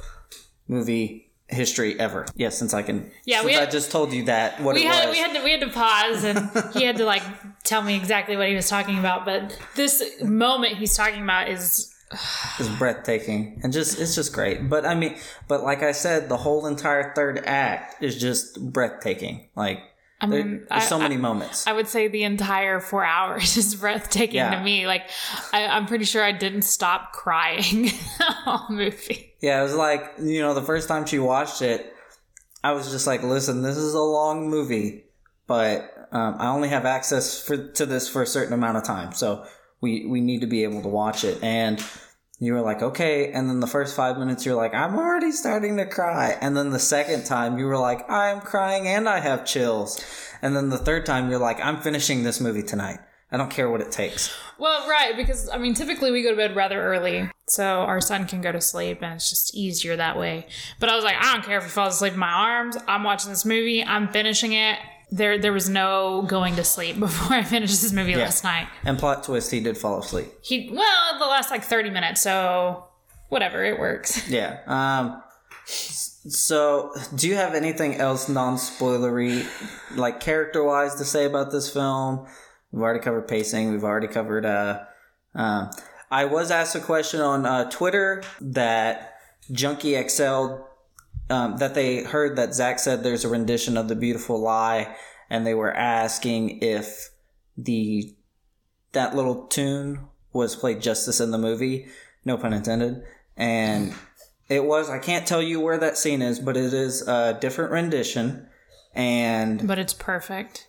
movie 0.67 1.31
history 1.47 1.99
ever. 1.99 2.25
Yeah, 2.35 2.49
since 2.49 2.73
I 2.73 2.81
can. 2.81 3.11
Yeah, 3.25 3.41
since 3.41 3.53
had- 3.53 3.67
I 3.67 3.71
just 3.71 3.91
told 3.91 4.13
you 4.13 4.25
that 4.25 4.59
what 4.61 4.75
We 4.75 4.81
it 4.85 4.87
had 4.91 5.07
was. 5.09 5.15
we 5.15 5.21
had 5.21 5.33
to 5.35 5.43
we 5.43 5.51
had 5.51 5.61
to 5.61 5.69
pause 5.69 6.23
and 6.23 6.49
he 6.73 6.83
had 6.83 6.97
to 6.97 7.05
like 7.05 7.23
tell 7.63 7.81
me 7.81 7.95
exactly 7.95 8.35
what 8.35 8.47
he 8.49 8.55
was 8.55 8.67
talking 8.69 8.97
about. 8.97 9.25
But 9.25 9.57
this 9.75 10.21
moment 10.23 10.77
he's 10.77 10.95
talking 10.95 11.21
about 11.21 11.49
is 11.49 11.93
is 12.59 12.69
breathtaking 12.77 13.59
and 13.63 13.71
just 13.71 13.99
it's 13.99 14.15
just 14.15 14.33
great. 14.33 14.69
But 14.69 14.85
I 14.85 14.95
mean, 14.95 15.17
but 15.47 15.63
like 15.63 15.83
I 15.83 15.91
said, 15.91 16.29
the 16.29 16.37
whole 16.37 16.65
entire 16.65 17.13
third 17.13 17.43
act 17.45 18.01
is 18.01 18.19
just 18.19 18.71
breathtaking. 18.73 19.49
Like 19.55 19.79
I 20.21 20.27
there- 20.27 20.43
mean 20.45 20.65
there's 20.69 20.87
so 20.87 20.97
I- 20.97 21.01
many 21.01 21.17
moments. 21.17 21.67
I 21.67 21.73
would 21.73 21.87
say 21.87 22.07
the 22.07 22.23
entire 22.23 22.79
four 22.79 23.03
hours 23.17 23.57
is 23.57 23.75
breathtaking 23.75 24.35
Yeah. 24.35 24.55
to 24.57 24.63
me. 24.63 24.87
Like 24.87 25.03
I, 25.53 25.67
I'm 25.67 25.85
pretty 25.87 26.05
sure 26.05 26.23
I 26.23 26.31
didn't 26.31 26.63
stop 26.63 27.11
crying 27.13 27.83
the 28.17 28.23
whole 28.45 28.75
movie. 28.75 29.33
Yeah, 29.41 29.59
it 29.59 29.63
was 29.63 29.75
like, 29.75 30.13
you 30.21 30.41
know, 30.41 30.53
the 30.53 30.61
first 30.61 30.87
time 30.87 31.05
she 31.05 31.19
watched 31.19 31.61
it, 31.61 31.91
I 32.63 32.71
was 32.71 32.89
just 32.91 33.05
like, 33.05 33.21
listen, 33.23 33.61
this 33.61 33.77
is 33.77 33.93
a 33.93 33.99
long 34.01 34.49
movie, 34.49 35.03
but 35.47 35.91
um, 36.11 36.37
I 36.39 36.47
only 36.47 36.69
have 36.69 36.85
access 36.85 37.39
for, 37.41 37.57
to 37.73 37.85
this 37.85 38.09
for 38.09 38.21
a 38.23 38.25
certain 38.27 38.53
amount 38.53 38.77
of 38.77 38.83
time. 38.83 39.11
So 39.11 39.45
we, 39.81 40.05
we 40.07 40.21
need 40.21 40.41
to 40.41 40.47
be 40.47 40.63
able 40.63 40.81
to 40.81 40.87
watch 40.87 41.23
it. 41.23 41.43
And 41.43 41.83
you 42.39 42.53
were 42.53 42.61
like, 42.61 42.81
okay. 42.81 43.31
And 43.31 43.49
then 43.49 43.59
the 43.59 43.67
first 43.67 43.95
five 43.95 44.17
minutes, 44.17 44.45
you're 44.45 44.55
like, 44.55 44.73
I'm 44.73 44.95
already 44.95 45.31
starting 45.31 45.77
to 45.77 45.85
cry. 45.85 46.37
And 46.41 46.55
then 46.55 46.71
the 46.71 46.79
second 46.79 47.25
time, 47.25 47.57
you 47.57 47.65
were 47.65 47.77
like, 47.77 48.09
I'm 48.09 48.41
crying 48.41 48.87
and 48.87 49.07
I 49.07 49.19
have 49.19 49.45
chills. 49.45 50.03
And 50.41 50.55
then 50.55 50.69
the 50.69 50.77
third 50.77 51.05
time, 51.05 51.29
you're 51.29 51.39
like, 51.39 51.59
I'm 51.63 51.81
finishing 51.81 52.23
this 52.23 52.41
movie 52.41 52.63
tonight. 52.63 52.99
I 53.31 53.37
don't 53.37 53.49
care 53.49 53.69
what 53.69 53.81
it 53.81 53.91
takes. 53.91 54.33
Well, 54.59 54.87
right, 54.87 55.15
because 55.17 55.49
I 55.49 55.57
mean, 55.57 55.73
typically 55.73 56.11
we 56.11 56.23
go 56.23 56.29
to 56.29 56.37
bed 56.37 56.55
rather 56.55 56.81
early, 56.81 57.29
so 57.47 57.63
our 57.63 57.99
son 57.99 58.27
can 58.27 58.39
go 58.39 58.51
to 58.51 58.61
sleep, 58.61 59.01
and 59.01 59.15
it's 59.15 59.29
just 59.29 59.55
easier 59.55 59.95
that 59.95 60.17
way. 60.17 60.47
But 60.79 60.89
I 60.89 60.95
was 60.95 61.03
like, 61.03 61.17
I 61.17 61.33
don't 61.33 61.43
care 61.43 61.57
if 61.57 61.65
he 61.65 61.69
falls 61.69 61.95
asleep 61.95 62.13
in 62.13 62.19
my 62.19 62.31
arms. 62.31 62.77
I'm 62.87 63.03
watching 63.03 63.31
this 63.31 63.43
movie. 63.43 63.83
I'm 63.83 64.07
finishing 64.09 64.53
it. 64.53 64.77
There, 65.11 65.37
there 65.37 65.53
was 65.53 65.69
no 65.69 66.23
going 66.23 66.55
to 66.55 66.63
sleep 66.63 66.99
before 66.99 67.37
I 67.37 67.43
finished 67.43 67.81
this 67.81 67.93
movie 67.93 68.15
last 68.15 68.43
night. 68.43 68.67
And 68.83 68.97
plot 68.97 69.23
twist, 69.23 69.51
he 69.51 69.59
did 69.59 69.77
fall 69.77 69.99
asleep. 69.99 70.27
He, 70.41 70.69
well, 70.71 71.19
the 71.19 71.25
last 71.25 71.51
like 71.51 71.63
30 71.63 71.89
minutes, 71.89 72.21
so 72.21 72.85
whatever, 73.29 73.63
it 73.63 73.79
works. 73.79 74.29
Yeah. 74.29 74.59
Um. 74.67 75.21
So, 75.67 76.91
do 77.15 77.27
you 77.27 77.35
have 77.35 77.53
anything 77.53 77.95
else 77.95 78.27
non-spoilery, 78.29 79.45
like 79.95 80.19
character-wise, 80.19 80.95
to 80.95 81.05
say 81.05 81.25
about 81.25 81.51
this 81.51 81.71
film? 81.71 82.27
We've 82.71 82.81
already 82.81 82.99
covered 82.99 83.27
pacing. 83.27 83.71
We've 83.71 83.83
already 83.83 84.07
covered. 84.07 84.45
Uh, 84.45 84.83
um, 85.33 85.69
I 86.11 86.25
was 86.25 86.51
asked 86.51 86.75
a 86.75 86.79
question 86.79 87.21
on 87.21 87.45
uh, 87.45 87.69
Twitter 87.69 88.23
that 88.41 89.15
Junkie 89.51 89.95
XL 90.07 90.55
um, 91.29 91.57
that 91.57 91.73
they 91.73 92.03
heard 92.03 92.35
that 92.35 92.53
Zack 92.53 92.79
said 92.79 93.03
there's 93.03 93.25
a 93.25 93.29
rendition 93.29 93.77
of 93.77 93.87
the 93.87 93.95
Beautiful 93.95 94.39
Lie, 94.39 94.95
and 95.29 95.45
they 95.45 95.53
were 95.53 95.73
asking 95.73 96.59
if 96.61 97.09
the 97.57 98.13
that 98.91 99.15
little 99.15 99.47
tune 99.47 100.01
was 100.33 100.55
played 100.55 100.81
justice 100.81 101.19
in 101.19 101.31
the 101.31 101.37
movie. 101.37 101.87
No 102.23 102.37
pun 102.37 102.53
intended. 102.53 103.03
And 103.37 103.93
it 104.49 104.65
was. 104.65 104.89
I 104.89 104.99
can't 104.99 105.27
tell 105.27 105.41
you 105.41 105.59
where 105.59 105.77
that 105.77 105.97
scene 105.97 106.21
is, 106.21 106.39
but 106.39 106.55
it 106.57 106.73
is 106.73 107.07
a 107.07 107.37
different 107.39 107.71
rendition. 107.71 108.47
And 108.93 109.67
But 109.67 109.79
it's 109.79 109.93
perfect. 109.93 110.67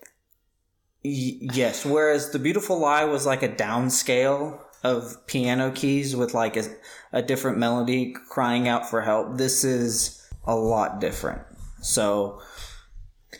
y- 1.04 1.38
yes, 1.40 1.84
whereas 1.84 2.30
the 2.30 2.38
Beautiful 2.38 2.78
Lie 2.80 3.04
was 3.04 3.26
like 3.26 3.42
a 3.42 3.48
downscale 3.48 4.60
of 4.82 5.26
piano 5.26 5.70
keys 5.70 6.14
with 6.16 6.34
like 6.34 6.56
a, 6.56 6.64
a 7.12 7.22
different 7.22 7.58
melody 7.58 8.14
crying 8.28 8.66
out 8.68 8.88
for 8.88 9.02
help. 9.02 9.36
This 9.38 9.62
is 9.64 10.25
a 10.46 10.54
lot 10.54 11.00
different. 11.00 11.42
So 11.82 12.40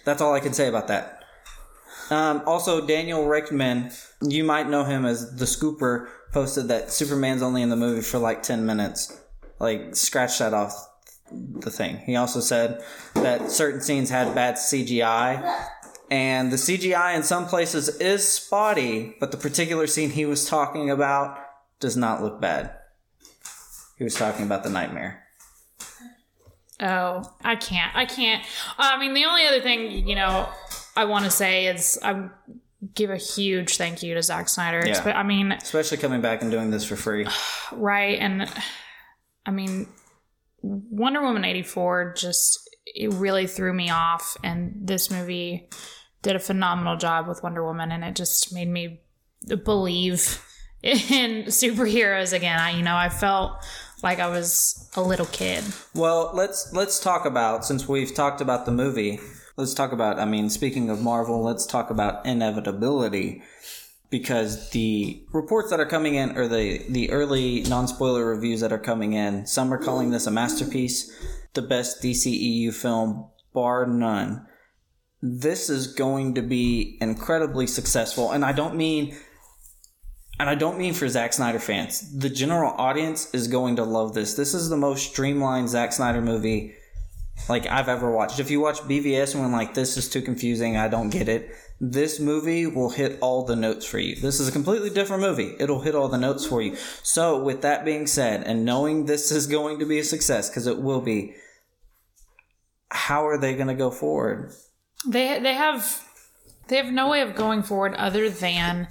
that's 0.04 0.20
all 0.20 0.34
I 0.34 0.40
can 0.40 0.52
say 0.52 0.68
about 0.68 0.88
that. 0.88 1.24
Um, 2.10 2.42
also, 2.46 2.86
Daniel 2.86 3.24
Richtman, 3.24 3.92
you 4.22 4.44
might 4.44 4.68
know 4.68 4.84
him 4.84 5.04
as 5.04 5.36
the 5.36 5.44
Scooper, 5.44 6.08
posted 6.32 6.68
that 6.68 6.92
Superman's 6.92 7.42
only 7.42 7.62
in 7.62 7.70
the 7.70 7.76
movie 7.76 8.02
for 8.02 8.18
like 8.18 8.42
10 8.42 8.64
minutes. 8.64 9.20
Like, 9.58 9.96
scratch 9.96 10.38
that 10.38 10.54
off 10.54 10.72
the 11.32 11.70
thing. 11.70 11.98
He 11.98 12.14
also 12.14 12.40
said 12.40 12.82
that 13.14 13.50
certain 13.50 13.80
scenes 13.80 14.10
had 14.10 14.34
bad 14.34 14.56
CGI, 14.56 15.66
and 16.10 16.52
the 16.52 16.56
CGI 16.56 17.16
in 17.16 17.22
some 17.22 17.46
places 17.46 17.88
is 18.00 18.28
spotty, 18.28 19.16
but 19.18 19.32
the 19.32 19.36
particular 19.36 19.86
scene 19.86 20.10
he 20.10 20.26
was 20.26 20.48
talking 20.48 20.90
about 20.90 21.38
does 21.80 21.96
not 21.96 22.22
look 22.22 22.40
bad. 22.40 22.72
He 23.98 24.04
was 24.04 24.14
talking 24.14 24.44
about 24.44 24.62
the 24.62 24.70
nightmare. 24.70 25.25
Oh, 26.80 27.22
I 27.42 27.56
can't. 27.56 27.94
I 27.96 28.04
can't. 28.04 28.44
I 28.78 28.98
mean, 28.98 29.14
the 29.14 29.24
only 29.24 29.46
other 29.46 29.60
thing, 29.60 30.06
you 30.06 30.14
know, 30.14 30.48
I 30.94 31.04
want 31.06 31.24
to 31.24 31.30
say 31.30 31.66
is 31.66 31.98
I 32.02 32.28
give 32.94 33.10
a 33.10 33.16
huge 33.16 33.76
thank 33.76 34.02
you 34.02 34.14
to 34.14 34.22
Zack 34.22 34.48
Snyder. 34.48 34.82
Yeah. 34.86 35.02
But 35.02 35.16
I 35.16 35.22
mean, 35.22 35.52
Especially 35.52 35.96
coming 35.96 36.20
back 36.20 36.42
and 36.42 36.50
doing 36.50 36.70
this 36.70 36.84
for 36.84 36.96
free. 36.96 37.26
right 37.72 38.18
and 38.18 38.50
I 39.44 39.50
mean, 39.50 39.88
Wonder 40.62 41.22
Woman 41.22 41.44
eighty 41.44 41.62
four 41.62 42.14
just 42.16 42.68
it 42.86 43.12
really 43.14 43.46
threw 43.46 43.72
me 43.72 43.90
off, 43.90 44.36
and 44.42 44.72
this 44.80 45.10
movie 45.10 45.68
did 46.22 46.36
a 46.36 46.40
phenomenal 46.40 46.96
job 46.96 47.28
with 47.28 47.42
Wonder 47.42 47.64
Woman, 47.64 47.92
and 47.92 48.04
it 48.04 48.14
just 48.14 48.52
made 48.52 48.68
me 48.68 49.00
believe 49.64 50.42
in 50.82 51.44
superheroes 51.44 52.32
again. 52.32 52.58
I, 52.58 52.70
you 52.70 52.82
know, 52.82 52.96
I 52.96 53.08
felt 53.08 53.64
like 54.02 54.18
I 54.18 54.28
was 54.28 54.88
a 54.96 55.02
little 55.02 55.26
kid. 55.26 55.64
Well, 55.94 56.30
let's 56.34 56.72
let's 56.72 57.00
talk 57.00 57.24
about 57.24 57.64
since 57.64 57.88
we've 57.88 58.14
talked 58.14 58.40
about 58.40 58.66
the 58.66 58.72
movie. 58.72 59.20
Let's 59.56 59.74
talk 59.74 59.92
about. 59.92 60.18
I 60.18 60.24
mean, 60.24 60.50
speaking 60.50 60.90
of 60.90 61.00
Marvel, 61.00 61.42
let's 61.42 61.66
talk 61.66 61.90
about 61.90 62.24
inevitability 62.26 63.42
because 64.10 64.70
the 64.70 65.24
reports 65.32 65.70
that 65.70 65.80
are 65.80 65.86
coming 65.86 66.14
in, 66.14 66.36
or 66.36 66.46
the 66.46 66.84
the 66.88 67.10
early 67.10 67.62
non 67.62 67.88
spoiler 67.88 68.26
reviews 68.26 68.60
that 68.60 68.72
are 68.72 68.78
coming 68.78 69.14
in, 69.14 69.46
some 69.46 69.72
are 69.72 69.82
calling 69.82 70.10
this 70.10 70.26
a 70.26 70.30
masterpiece, 70.30 71.10
the 71.54 71.62
best 71.62 72.02
DCEU 72.02 72.72
film 72.72 73.30
bar 73.52 73.86
none. 73.86 74.46
This 75.22 75.70
is 75.70 75.86
going 75.86 76.34
to 76.34 76.42
be 76.42 76.98
incredibly 77.00 77.66
successful, 77.66 78.30
and 78.30 78.44
I 78.44 78.52
don't 78.52 78.76
mean 78.76 79.16
and 80.38 80.48
I 80.50 80.54
don't 80.54 80.78
mean 80.78 80.94
for 80.94 81.08
Zack 81.08 81.32
Snyder 81.32 81.58
fans. 81.58 82.18
The 82.18 82.28
general 82.28 82.74
audience 82.76 83.32
is 83.34 83.48
going 83.48 83.76
to 83.76 83.84
love 83.84 84.14
this. 84.14 84.34
This 84.34 84.54
is 84.54 84.68
the 84.68 84.76
most 84.76 85.10
streamlined 85.10 85.68
Zack 85.68 85.92
Snyder 85.92 86.20
movie 86.20 86.74
like 87.48 87.66
I've 87.66 87.88
ever 87.88 88.10
watched. 88.10 88.40
If 88.40 88.50
you 88.50 88.60
watch 88.60 88.80
BVS 88.80 89.34
and 89.34 89.42
went 89.42 89.52
like 89.52 89.74
this 89.74 89.96
is 89.96 90.08
too 90.08 90.22
confusing, 90.22 90.76
I 90.76 90.88
don't 90.88 91.10
get 91.10 91.28
it. 91.28 91.54
This 91.80 92.18
movie 92.18 92.66
will 92.66 92.90
hit 92.90 93.18
all 93.20 93.44
the 93.44 93.56
notes 93.56 93.84
for 93.84 93.98
you. 93.98 94.16
This 94.16 94.40
is 94.40 94.48
a 94.48 94.52
completely 94.52 94.90
different 94.90 95.22
movie. 95.22 95.54
It'll 95.60 95.82
hit 95.82 95.94
all 95.94 96.08
the 96.08 96.18
notes 96.18 96.46
for 96.46 96.62
you. 96.62 96.76
So, 97.02 97.42
with 97.42 97.60
that 97.62 97.84
being 97.84 98.06
said, 98.06 98.44
and 98.44 98.64
knowing 98.64 99.04
this 99.04 99.30
is 99.30 99.46
going 99.46 99.78
to 99.80 99.86
be 99.86 99.98
a 99.98 100.04
success 100.04 100.48
because 100.48 100.66
it 100.66 100.80
will 100.80 101.02
be, 101.02 101.34
how 102.90 103.26
are 103.26 103.38
they 103.38 103.54
going 103.54 103.68
to 103.68 103.74
go 103.74 103.90
forward? 103.90 104.52
They 105.06 105.38
they 105.38 105.54
have 105.54 106.02
they 106.68 106.76
have 106.76 106.92
no 106.92 107.10
way 107.10 107.20
of 107.20 107.34
going 107.34 107.62
forward 107.62 107.94
other 107.94 108.30
than 108.30 108.88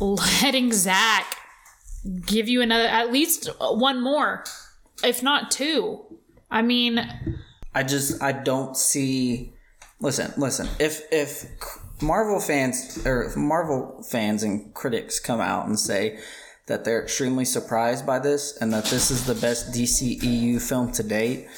letting 0.00 0.72
Zack 0.72 1.38
give 2.26 2.48
you 2.48 2.60
another 2.62 2.86
at 2.86 3.12
least 3.12 3.48
one 3.60 4.02
more, 4.02 4.44
if 5.02 5.22
not 5.22 5.50
two. 5.50 6.04
I 6.50 6.62
mean, 6.62 7.00
I 7.74 7.82
just 7.82 8.22
I 8.22 8.32
don't 8.32 8.76
see. 8.76 9.52
Listen, 10.00 10.32
listen. 10.36 10.68
If 10.78 11.02
if 11.12 11.46
Marvel 12.02 12.40
fans 12.40 13.04
or 13.06 13.32
Marvel 13.36 14.02
fans 14.02 14.42
and 14.42 14.72
critics 14.74 15.18
come 15.18 15.40
out 15.40 15.66
and 15.66 15.78
say 15.78 16.18
that 16.66 16.84
they're 16.84 17.02
extremely 17.02 17.44
surprised 17.44 18.06
by 18.06 18.18
this 18.18 18.56
and 18.60 18.72
that 18.72 18.86
this 18.86 19.10
is 19.10 19.26
the 19.26 19.34
best 19.34 19.72
DCEU 19.72 20.60
film 20.60 20.92
to 20.92 21.02
date, 21.02 21.48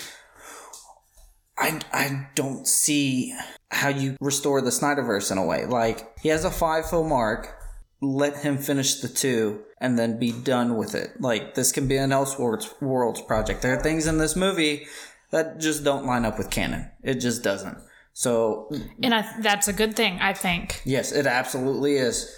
I 1.59 1.81
I 1.93 2.29
don't 2.35 2.67
see 2.67 3.35
how 3.71 3.89
you 3.89 4.17
restore 4.21 4.61
the 4.61 4.71
Snyderverse 4.71 5.33
in 5.33 5.39
a 5.39 5.45
way. 5.45 5.67
Like 5.67 6.19
he 6.21 6.29
has 6.29 6.45
a 6.45 6.51
five 6.51 6.89
film 6.89 7.13
arc. 7.13 7.53
Let 8.01 8.39
him 8.39 8.59
finish 8.59 8.97
the 8.97 9.09
two 9.09 9.63
and 9.81 9.99
then 9.99 10.19
be 10.19 10.33
done 10.33 10.77
with 10.77 10.95
it. 10.95 11.21
Like 11.21 11.55
this 11.55 11.73
can 11.73 11.89
be 11.89 11.97
an 11.97 12.11
Elseworlds 12.11 12.81
worlds 12.81 13.23
project. 13.23 13.63
There 13.63 13.77
are 13.77 13.83
things 13.83 14.07
in 14.07 14.19
this 14.19 14.37
movie 14.37 14.87
that 15.31 15.59
just 15.59 15.85
don't 15.85 16.07
line 16.07 16.25
up 16.25 16.39
with 16.39 16.51
canon. 16.51 16.91
It 17.03 17.15
just 17.15 17.43
doesn't. 17.43 17.79
So 18.13 18.71
and 19.03 19.15
I, 19.15 19.27
that's 19.41 19.69
a 19.69 19.73
good 19.73 19.95
thing, 19.95 20.19
I 20.21 20.33
think. 20.33 20.81
yes, 20.85 21.13
it 21.13 21.27
absolutely 21.27 21.97
is. 21.97 22.35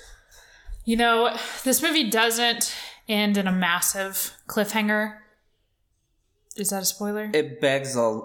You 0.85 0.97
know, 0.97 1.37
this 1.65 1.83
movie 1.83 2.11
doesn't 2.11 2.75
end 3.09 3.37
in 3.37 3.47
a 3.47 3.53
massive 3.53 4.35
cliffhanger. 4.49 5.19
Is 6.57 6.71
that 6.71 6.83
a 6.83 6.87
spoiler? 6.87 7.31
It 7.33 7.61
begs 7.61 7.95
a 7.95 8.21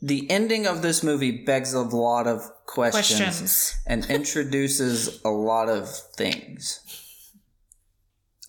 the 0.00 0.30
ending 0.30 0.66
of 0.66 0.82
this 0.82 1.02
movie 1.02 1.32
begs 1.44 1.74
a 1.74 1.80
lot 1.80 2.26
of 2.26 2.42
questions, 2.66 3.18
Questions. 3.18 3.76
and 3.86 4.04
introduces 4.10 5.20
a 5.24 5.28
lot 5.30 5.68
of 5.68 5.88
things. 6.14 6.80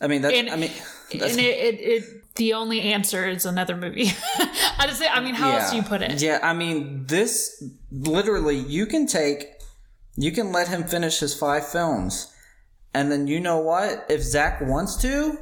I 0.02 0.08
mean, 0.08 0.22
that's, 0.22 0.36
And- 0.36 0.50
I 0.50 0.56
mean, 0.56 0.72
that's, 1.14 1.32
and 1.32 1.40
it, 1.42 1.58
it, 1.58 1.80
it, 1.82 2.36
the 2.36 2.54
only 2.54 2.82
answer 2.82 3.28
is 3.28 3.46
another 3.46 3.76
movie. 3.76 4.12
I 4.78 4.86
just 4.88 5.00
say, 5.00 5.08
I 5.08 5.20
mean, 5.20 5.36
how 5.36 5.52
else 5.58 5.72
do 5.72 5.78
you 5.78 5.84
put 5.84 6.02
it? 6.02 6.22
Yeah, 6.22 6.40
I 6.42 6.54
mean, 6.54 7.06
this 7.08 7.62
literally, 7.92 8.58
you 8.60 8.86
can 8.86 9.08
take, 9.08 9.48
you 10.16 10.32
can 10.32 10.52
let 10.52 10.68
him 10.70 10.84
finish 10.84 11.20
his 11.20 11.34
five 11.38 11.68
films, 11.68 12.32
and 12.94 13.12
then 13.12 13.28
you 13.28 13.40
know 13.40 13.60
what? 13.60 14.06
If 14.10 14.22
Zack 14.22 14.62
wants 14.62 14.96
to, 14.98 15.38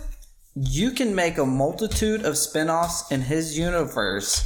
you 0.56 0.92
can 0.92 1.14
make 1.14 1.38
a 1.38 1.46
multitude 1.46 2.24
of 2.26 2.38
spin 2.38 2.70
offs 2.70 3.12
in 3.12 3.22
his 3.22 3.58
universe 3.60 4.44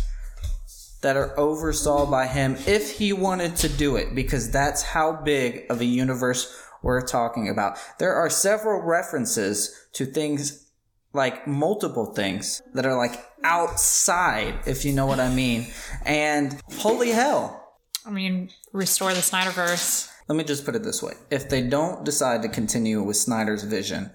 that 1.01 1.17
are 1.17 1.37
oversaw 1.39 2.09
by 2.09 2.27
him 2.27 2.55
if 2.65 2.97
he 2.97 3.11
wanted 3.11 3.55
to 3.57 3.69
do 3.69 3.95
it, 3.95 4.15
because 4.15 4.51
that's 4.51 4.81
how 4.81 5.11
big 5.11 5.65
of 5.69 5.81
a 5.81 5.85
universe 5.85 6.55
we're 6.81 7.05
talking 7.05 7.49
about. 7.49 7.77
There 7.99 8.13
are 8.13 8.29
several 8.29 8.81
references 8.81 9.87
to 9.93 10.05
things 10.05 10.71
like 11.13 11.45
multiple 11.45 12.13
things 12.13 12.61
that 12.73 12.85
are 12.85 12.97
like 12.97 13.23
outside, 13.43 14.55
if 14.65 14.85
you 14.85 14.93
know 14.93 15.05
what 15.05 15.19
I 15.19 15.33
mean. 15.33 15.67
And 16.05 16.59
holy 16.77 17.09
hell. 17.09 17.57
I 18.05 18.09
mean, 18.09 18.49
restore 18.71 19.13
the 19.13 19.19
Snyderverse. 19.19 20.09
Let 20.27 20.37
me 20.37 20.43
just 20.43 20.65
put 20.65 20.75
it 20.75 20.83
this 20.83 21.03
way. 21.03 21.13
If 21.29 21.49
they 21.49 21.61
don't 21.61 22.05
decide 22.05 22.41
to 22.43 22.49
continue 22.49 23.01
with 23.03 23.17
Snyder's 23.17 23.63
vision, 23.63 24.11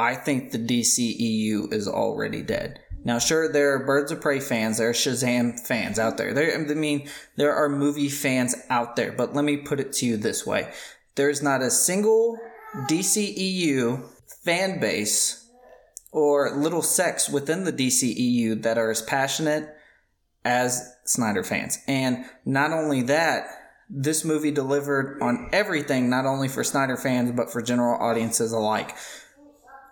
I 0.00 0.14
think 0.14 0.52
the 0.52 0.58
DCEU 0.58 1.72
is 1.72 1.86
already 1.86 2.42
dead. 2.42 2.80
Now, 3.04 3.18
sure, 3.18 3.50
there 3.50 3.74
are 3.74 3.84
Birds 3.84 4.12
of 4.12 4.20
Prey 4.20 4.40
fans, 4.40 4.78
there 4.78 4.90
are 4.90 4.94
Shazam 4.94 5.58
fans 5.60 5.98
out 5.98 6.16
there. 6.16 6.34
There, 6.34 6.54
I 6.54 6.74
mean, 6.74 7.08
there 7.36 7.54
are 7.54 7.68
movie 7.68 8.08
fans 8.08 8.54
out 8.68 8.96
there, 8.96 9.12
but 9.12 9.34
let 9.34 9.44
me 9.44 9.56
put 9.56 9.80
it 9.80 9.92
to 9.94 10.06
you 10.06 10.16
this 10.16 10.46
way. 10.46 10.72
There's 11.14 11.42
not 11.42 11.62
a 11.62 11.70
single 11.70 12.38
DCEU 12.88 14.04
fan 14.44 14.80
base 14.80 15.48
or 16.10 16.50
little 16.56 16.82
sects 16.82 17.28
within 17.28 17.64
the 17.64 17.72
DCEU 17.72 18.62
that 18.62 18.78
are 18.78 18.90
as 18.90 19.02
passionate 19.02 19.68
as 20.44 20.96
Snyder 21.04 21.44
fans. 21.44 21.78
And 21.86 22.24
not 22.44 22.72
only 22.72 23.02
that, 23.02 23.48
this 23.90 24.24
movie 24.24 24.50
delivered 24.50 25.20
on 25.22 25.48
everything, 25.52 26.10
not 26.10 26.26
only 26.26 26.48
for 26.48 26.62
Snyder 26.62 26.96
fans, 26.96 27.32
but 27.32 27.50
for 27.50 27.62
general 27.62 28.00
audiences 28.00 28.52
alike. 28.52 28.94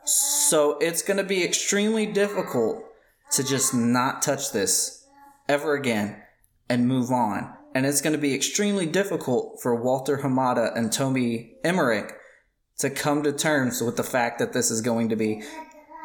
So 0.04 0.78
it's 0.78 1.02
going 1.02 1.16
to 1.16 1.24
be 1.24 1.42
extremely 1.44 2.06
difficult 2.06 2.84
to 3.32 3.44
just 3.44 3.74
not 3.74 4.22
touch 4.22 4.52
this 4.52 5.06
ever 5.48 5.74
again 5.74 6.22
and 6.68 6.88
move 6.88 7.10
on. 7.10 7.52
And 7.74 7.84
it's 7.84 8.00
going 8.00 8.14
to 8.14 8.18
be 8.18 8.34
extremely 8.34 8.86
difficult 8.86 9.60
for 9.60 9.74
Walter 9.74 10.18
Hamada 10.18 10.74
and 10.76 10.92
Tommy 10.92 11.54
Emmerich 11.62 12.14
to 12.78 12.90
come 12.90 13.22
to 13.22 13.32
terms 13.32 13.82
with 13.82 13.96
the 13.96 14.02
fact 14.02 14.38
that 14.38 14.52
this 14.52 14.70
is 14.70 14.80
going 14.80 15.10
to 15.10 15.16
be 15.16 15.42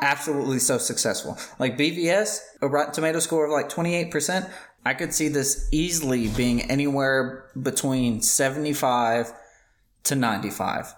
absolutely 0.01 0.60
so 0.60 0.77
successful. 0.77 1.38
Like 1.60 1.77
BVS, 1.77 2.39
a 2.62 2.67
Rotten 2.67 2.93
Tomato 2.93 3.19
score 3.19 3.45
of 3.45 3.51
like 3.51 3.69
28%, 3.69 4.49
I 4.84 4.93
could 4.93 5.13
see 5.13 5.27
this 5.27 5.69
easily 5.71 6.27
being 6.29 6.69
anywhere 6.69 7.49
between 7.62 8.21
75 8.21 9.31
to 10.03 10.15
95. 10.15 10.95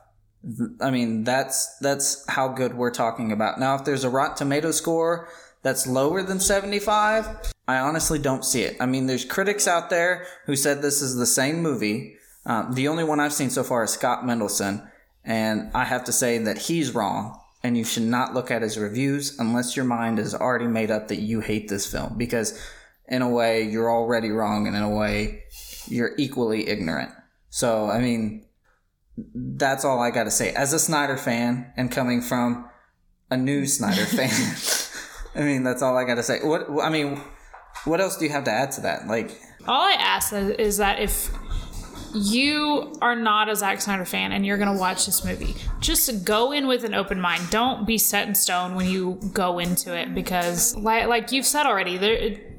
I 0.81 0.91
mean, 0.91 1.23
that's 1.23 1.77
that's 1.79 2.29
how 2.29 2.49
good 2.49 2.75
we're 2.75 2.91
talking 2.91 3.31
about. 3.31 3.59
Now, 3.59 3.75
if 3.75 3.85
there's 3.85 4.03
a 4.03 4.09
Rotten 4.09 4.35
Tomato 4.37 4.71
score 4.71 5.29
that's 5.63 5.87
lower 5.87 6.21
than 6.21 6.39
75, 6.39 7.53
I 7.67 7.77
honestly 7.77 8.19
don't 8.19 8.45
see 8.45 8.61
it. 8.61 8.77
I 8.79 8.85
mean, 8.85 9.07
there's 9.07 9.25
critics 9.25 9.67
out 9.67 9.89
there 9.89 10.27
who 10.45 10.55
said 10.55 10.81
this 10.81 11.01
is 11.01 11.15
the 11.15 11.25
same 11.25 11.61
movie. 11.61 12.17
Um, 12.45 12.73
the 12.73 12.89
only 12.89 13.05
one 13.05 13.19
I've 13.19 13.33
seen 13.33 13.49
so 13.49 13.63
far 13.63 13.83
is 13.85 13.91
Scott 13.91 14.25
Mendelson, 14.25 14.87
and 15.23 15.71
I 15.73 15.85
have 15.85 16.03
to 16.03 16.11
say 16.11 16.37
that 16.37 16.57
he's 16.57 16.93
wrong. 16.93 17.39
And 17.65 17.77
you 17.77 17.85
should 17.85 18.03
not 18.03 18.33
look 18.33 18.51
at 18.51 18.61
his 18.61 18.77
reviews 18.77 19.39
unless 19.39 19.77
your 19.77 19.85
mind 19.85 20.19
is 20.19 20.35
already 20.35 20.67
made 20.67 20.91
up 20.91 21.07
that 21.07 21.21
you 21.21 21.39
hate 21.39 21.69
this 21.69 21.89
film, 21.89 22.17
because 22.17 22.61
in 23.07 23.21
a 23.21 23.29
way 23.29 23.63
you're 23.63 23.89
already 23.89 24.31
wrong, 24.31 24.67
and 24.67 24.75
in 24.75 24.83
a 24.83 24.89
way 24.89 25.43
you're 25.87 26.11
equally 26.17 26.67
ignorant. 26.67 27.11
So, 27.49 27.89
I 27.89 28.01
mean, 28.01 28.45
that's 29.33 29.85
all 29.85 30.01
I 30.01 30.11
got 30.11 30.25
to 30.25 30.31
say. 30.31 30.53
As 30.53 30.73
a 30.73 30.79
Snyder 30.79 31.15
fan 31.15 31.71
and 31.77 31.89
coming 31.89 32.21
from 32.21 32.69
a 33.31 33.37
new 33.37 33.65
Snyder 33.65 34.05
fan, 34.05 34.29
I 35.35 35.41
mean, 35.41 35.63
that's 35.63 35.81
all 35.81 35.97
I 35.97 36.05
got 36.05 36.15
to 36.15 36.23
say. 36.23 36.39
What 36.43 36.67
I 36.81 36.89
mean, 36.89 37.21
what 37.85 37.99
else 37.99 38.17
do 38.17 38.25
you 38.25 38.31
have 38.31 38.43
to 38.45 38.51
add 38.51 38.71
to 38.73 38.81
that? 38.81 39.07
Like, 39.07 39.31
All 39.67 39.81
I 39.81 39.93
ask 39.93 40.33
is, 40.33 40.77
that 40.77 40.99
if 40.99 41.29
you 42.13 42.93
are 43.01 43.15
not 43.15 43.49
a 43.49 43.55
Zack 43.55 43.81
Snyder 43.81 44.05
fan 44.05 44.31
and 44.31 44.45
you're 44.45 44.57
going 44.57 44.71
to 44.71 44.79
watch 44.79 45.05
this 45.05 45.25
movie, 45.25 45.55
just 45.79 46.23
go 46.23 46.51
in 46.51 46.67
with 46.67 46.83
an 46.83 46.93
open 46.93 47.19
mind. 47.19 47.49
Don't 47.49 47.87
be 47.87 47.97
set 47.97 48.27
in 48.27 48.35
stone 48.35 48.75
when 48.75 48.89
you 48.89 49.19
go 49.33 49.59
into 49.59 49.95
it 49.95 50.13
because, 50.13 50.75
like, 50.75 51.07
like 51.07 51.31
you've 51.31 51.45
said 51.45 51.65
already, 51.65 51.97
there. 51.97 52.13
It, 52.13 52.49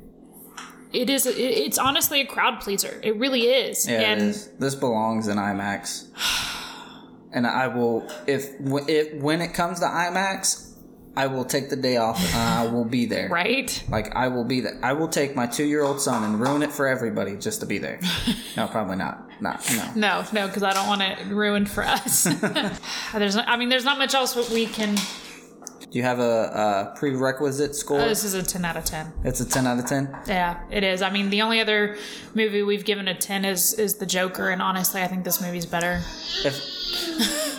it 0.92 1.10
is 1.10 1.26
it, 1.26 1.36
it's 1.36 1.76
honestly 1.76 2.20
a 2.20 2.26
crowd 2.26 2.60
pleaser. 2.60 3.00
It 3.02 3.16
really 3.16 3.48
is. 3.48 3.88
Yeah, 3.88 4.00
and 4.00 4.22
is. 4.22 4.48
This 4.58 4.76
belongs 4.76 5.26
in 5.26 5.38
IMAX. 5.38 6.06
and 7.32 7.46
I 7.46 7.66
will 7.66 8.08
if 8.28 8.50
if 8.88 9.20
when 9.20 9.42
it 9.42 9.54
comes 9.54 9.80
to 9.80 9.86
IMAX, 9.86 10.73
I 11.16 11.26
will 11.28 11.44
take 11.44 11.70
the 11.70 11.76
day 11.76 11.96
off 11.96 12.18
and 12.34 12.36
I 12.36 12.66
will 12.66 12.84
be 12.84 13.06
there. 13.06 13.28
right? 13.30 13.82
Like 13.88 14.14
I 14.16 14.28
will 14.28 14.44
be 14.44 14.60
there. 14.60 14.78
I 14.82 14.92
will 14.92 15.08
take 15.08 15.36
my 15.36 15.46
two 15.46 15.64
year 15.64 15.82
old 15.82 16.00
son 16.00 16.24
and 16.24 16.40
ruin 16.40 16.62
it 16.62 16.72
for 16.72 16.86
everybody 16.86 17.36
just 17.36 17.60
to 17.60 17.66
be 17.66 17.78
there. 17.78 18.00
no, 18.56 18.66
probably 18.66 18.96
not. 18.96 19.30
Not 19.40 19.68
no. 19.76 19.92
No, 19.94 20.24
no, 20.32 20.46
because 20.46 20.62
I 20.62 20.72
don't 20.72 20.86
want 20.86 21.02
it 21.02 21.26
ruined 21.26 21.70
for 21.70 21.84
us. 21.84 22.24
there's, 23.14 23.36
not, 23.36 23.48
I 23.48 23.56
mean, 23.56 23.68
there's 23.68 23.84
not 23.84 23.98
much 23.98 24.14
else 24.14 24.34
what 24.36 24.48
we 24.50 24.66
can. 24.66 24.94
Do 24.94 25.98
you 25.98 26.02
have 26.02 26.18
a, 26.18 26.92
a 26.92 26.98
prerequisite 26.98 27.76
score? 27.76 28.00
Oh, 28.00 28.08
this 28.08 28.24
is 28.24 28.34
a 28.34 28.42
ten 28.42 28.64
out 28.64 28.76
of 28.76 28.84
ten. 28.84 29.12
it's 29.22 29.40
a 29.40 29.48
ten 29.48 29.66
out 29.66 29.78
of 29.78 29.86
ten. 29.86 30.16
Yeah, 30.26 30.60
it 30.70 30.82
is. 30.82 31.02
I 31.02 31.10
mean, 31.10 31.30
the 31.30 31.42
only 31.42 31.60
other 31.60 31.96
movie 32.34 32.62
we've 32.62 32.84
given 32.84 33.06
a 33.06 33.14
ten 33.14 33.44
is 33.44 33.74
is 33.74 33.96
the 33.96 34.06
Joker, 34.06 34.50
and 34.50 34.60
honestly, 34.60 35.02
I 35.02 35.06
think 35.06 35.24
this 35.24 35.40
movie's 35.40 35.66
better. 35.66 36.02
If 36.44 36.56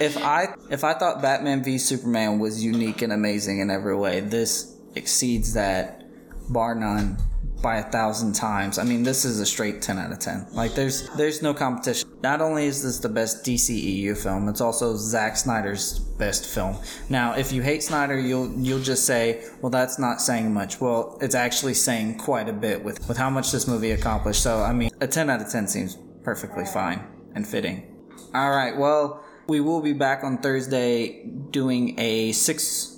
if 0.01 0.17
I 0.17 0.55
if 0.69 0.83
I 0.83 0.93
thought 0.93 1.21
Batman 1.21 1.63
v 1.63 1.77
Superman 1.77 2.39
was 2.39 2.63
unique 2.63 3.01
and 3.01 3.13
amazing 3.13 3.59
in 3.59 3.69
every 3.69 3.95
way, 3.95 4.19
this 4.19 4.77
exceeds 4.95 5.53
that 5.53 6.03
bar 6.49 6.75
none 6.75 7.17
by 7.61 7.77
a 7.77 7.83
thousand 7.83 8.33
times. 8.33 8.77
I 8.77 8.83
mean, 8.83 9.01
this 9.01 9.25
is 9.25 9.39
a 9.39 9.45
straight 9.45 9.81
ten 9.81 9.97
out 9.97 10.11
of 10.11 10.19
ten. 10.19 10.45
Like 10.51 10.75
there's 10.75 11.09
there's 11.15 11.41
no 11.41 11.53
competition. 11.53 12.09
Not 12.21 12.39
only 12.39 12.65
is 12.65 12.83
this 12.83 12.99
the 12.99 13.09
best 13.09 13.43
DCEU 13.43 14.15
film, 14.21 14.47
it's 14.49 14.61
also 14.61 14.95
Zack 14.95 15.35
Snyder's 15.35 15.97
best 15.97 16.45
film. 16.45 16.77
Now, 17.09 17.33
if 17.33 17.51
you 17.51 17.63
hate 17.63 17.81
Snyder, 17.81 18.19
you'll 18.19 18.53
you'll 18.59 18.83
just 18.83 19.05
say, 19.05 19.45
well, 19.61 19.71
that's 19.71 19.97
not 19.97 20.21
saying 20.21 20.53
much. 20.53 20.79
Well, 20.79 21.17
it's 21.21 21.35
actually 21.35 21.73
saying 21.73 22.19
quite 22.19 22.49
a 22.49 22.53
bit 22.53 22.83
with 22.83 23.07
with 23.07 23.17
how 23.17 23.31
much 23.31 23.51
this 23.51 23.67
movie 23.67 23.91
accomplished. 23.91 24.43
So, 24.43 24.61
I 24.61 24.71
mean, 24.71 24.91
a 25.01 25.07
ten 25.07 25.29
out 25.31 25.41
of 25.41 25.49
ten 25.49 25.67
seems 25.67 25.97
perfectly 26.23 26.65
fine 26.65 27.03
and 27.33 27.47
fitting. 27.47 27.95
All 28.35 28.51
right. 28.51 28.77
Well, 28.77 29.24
we 29.47 29.61
will 29.61 29.81
be 29.81 29.93
back 29.93 30.23
on 30.23 30.39
Thursday 30.39 31.23
doing 31.51 31.99
a 31.99 32.31
six 32.31 32.97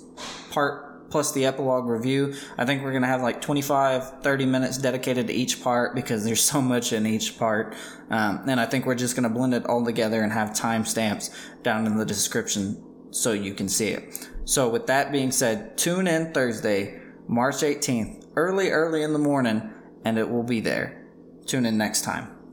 part 0.50 1.10
plus 1.10 1.32
the 1.32 1.46
epilogue 1.46 1.86
review. 1.86 2.34
I 2.56 2.64
think 2.64 2.82
we're 2.82 2.90
going 2.90 3.02
to 3.02 3.08
have 3.08 3.22
like 3.22 3.40
25, 3.40 4.22
30 4.22 4.46
minutes 4.46 4.78
dedicated 4.78 5.28
to 5.28 5.32
each 5.32 5.62
part 5.62 5.94
because 5.94 6.24
there's 6.24 6.42
so 6.42 6.60
much 6.60 6.92
in 6.92 7.06
each 7.06 7.38
part. 7.38 7.74
Um, 8.10 8.44
and 8.46 8.60
I 8.60 8.66
think 8.66 8.86
we're 8.86 8.94
just 8.94 9.16
going 9.16 9.28
to 9.28 9.34
blend 9.34 9.54
it 9.54 9.66
all 9.66 9.84
together 9.84 10.22
and 10.22 10.32
have 10.32 10.50
timestamps 10.50 11.34
down 11.62 11.86
in 11.86 11.96
the 11.96 12.04
description 12.04 12.82
so 13.10 13.32
you 13.32 13.54
can 13.54 13.68
see 13.68 13.88
it. 13.88 14.28
So, 14.44 14.68
with 14.68 14.86
that 14.86 15.12
being 15.12 15.30
said, 15.30 15.76
tune 15.76 16.06
in 16.06 16.32
Thursday, 16.32 17.00
March 17.26 17.56
18th, 17.56 18.26
early, 18.36 18.70
early 18.70 19.02
in 19.02 19.12
the 19.12 19.18
morning, 19.18 19.70
and 20.04 20.18
it 20.18 20.28
will 20.28 20.42
be 20.42 20.60
there. 20.60 21.06
Tune 21.46 21.66
in 21.66 21.76
next 21.76 22.02
time. 22.02 22.37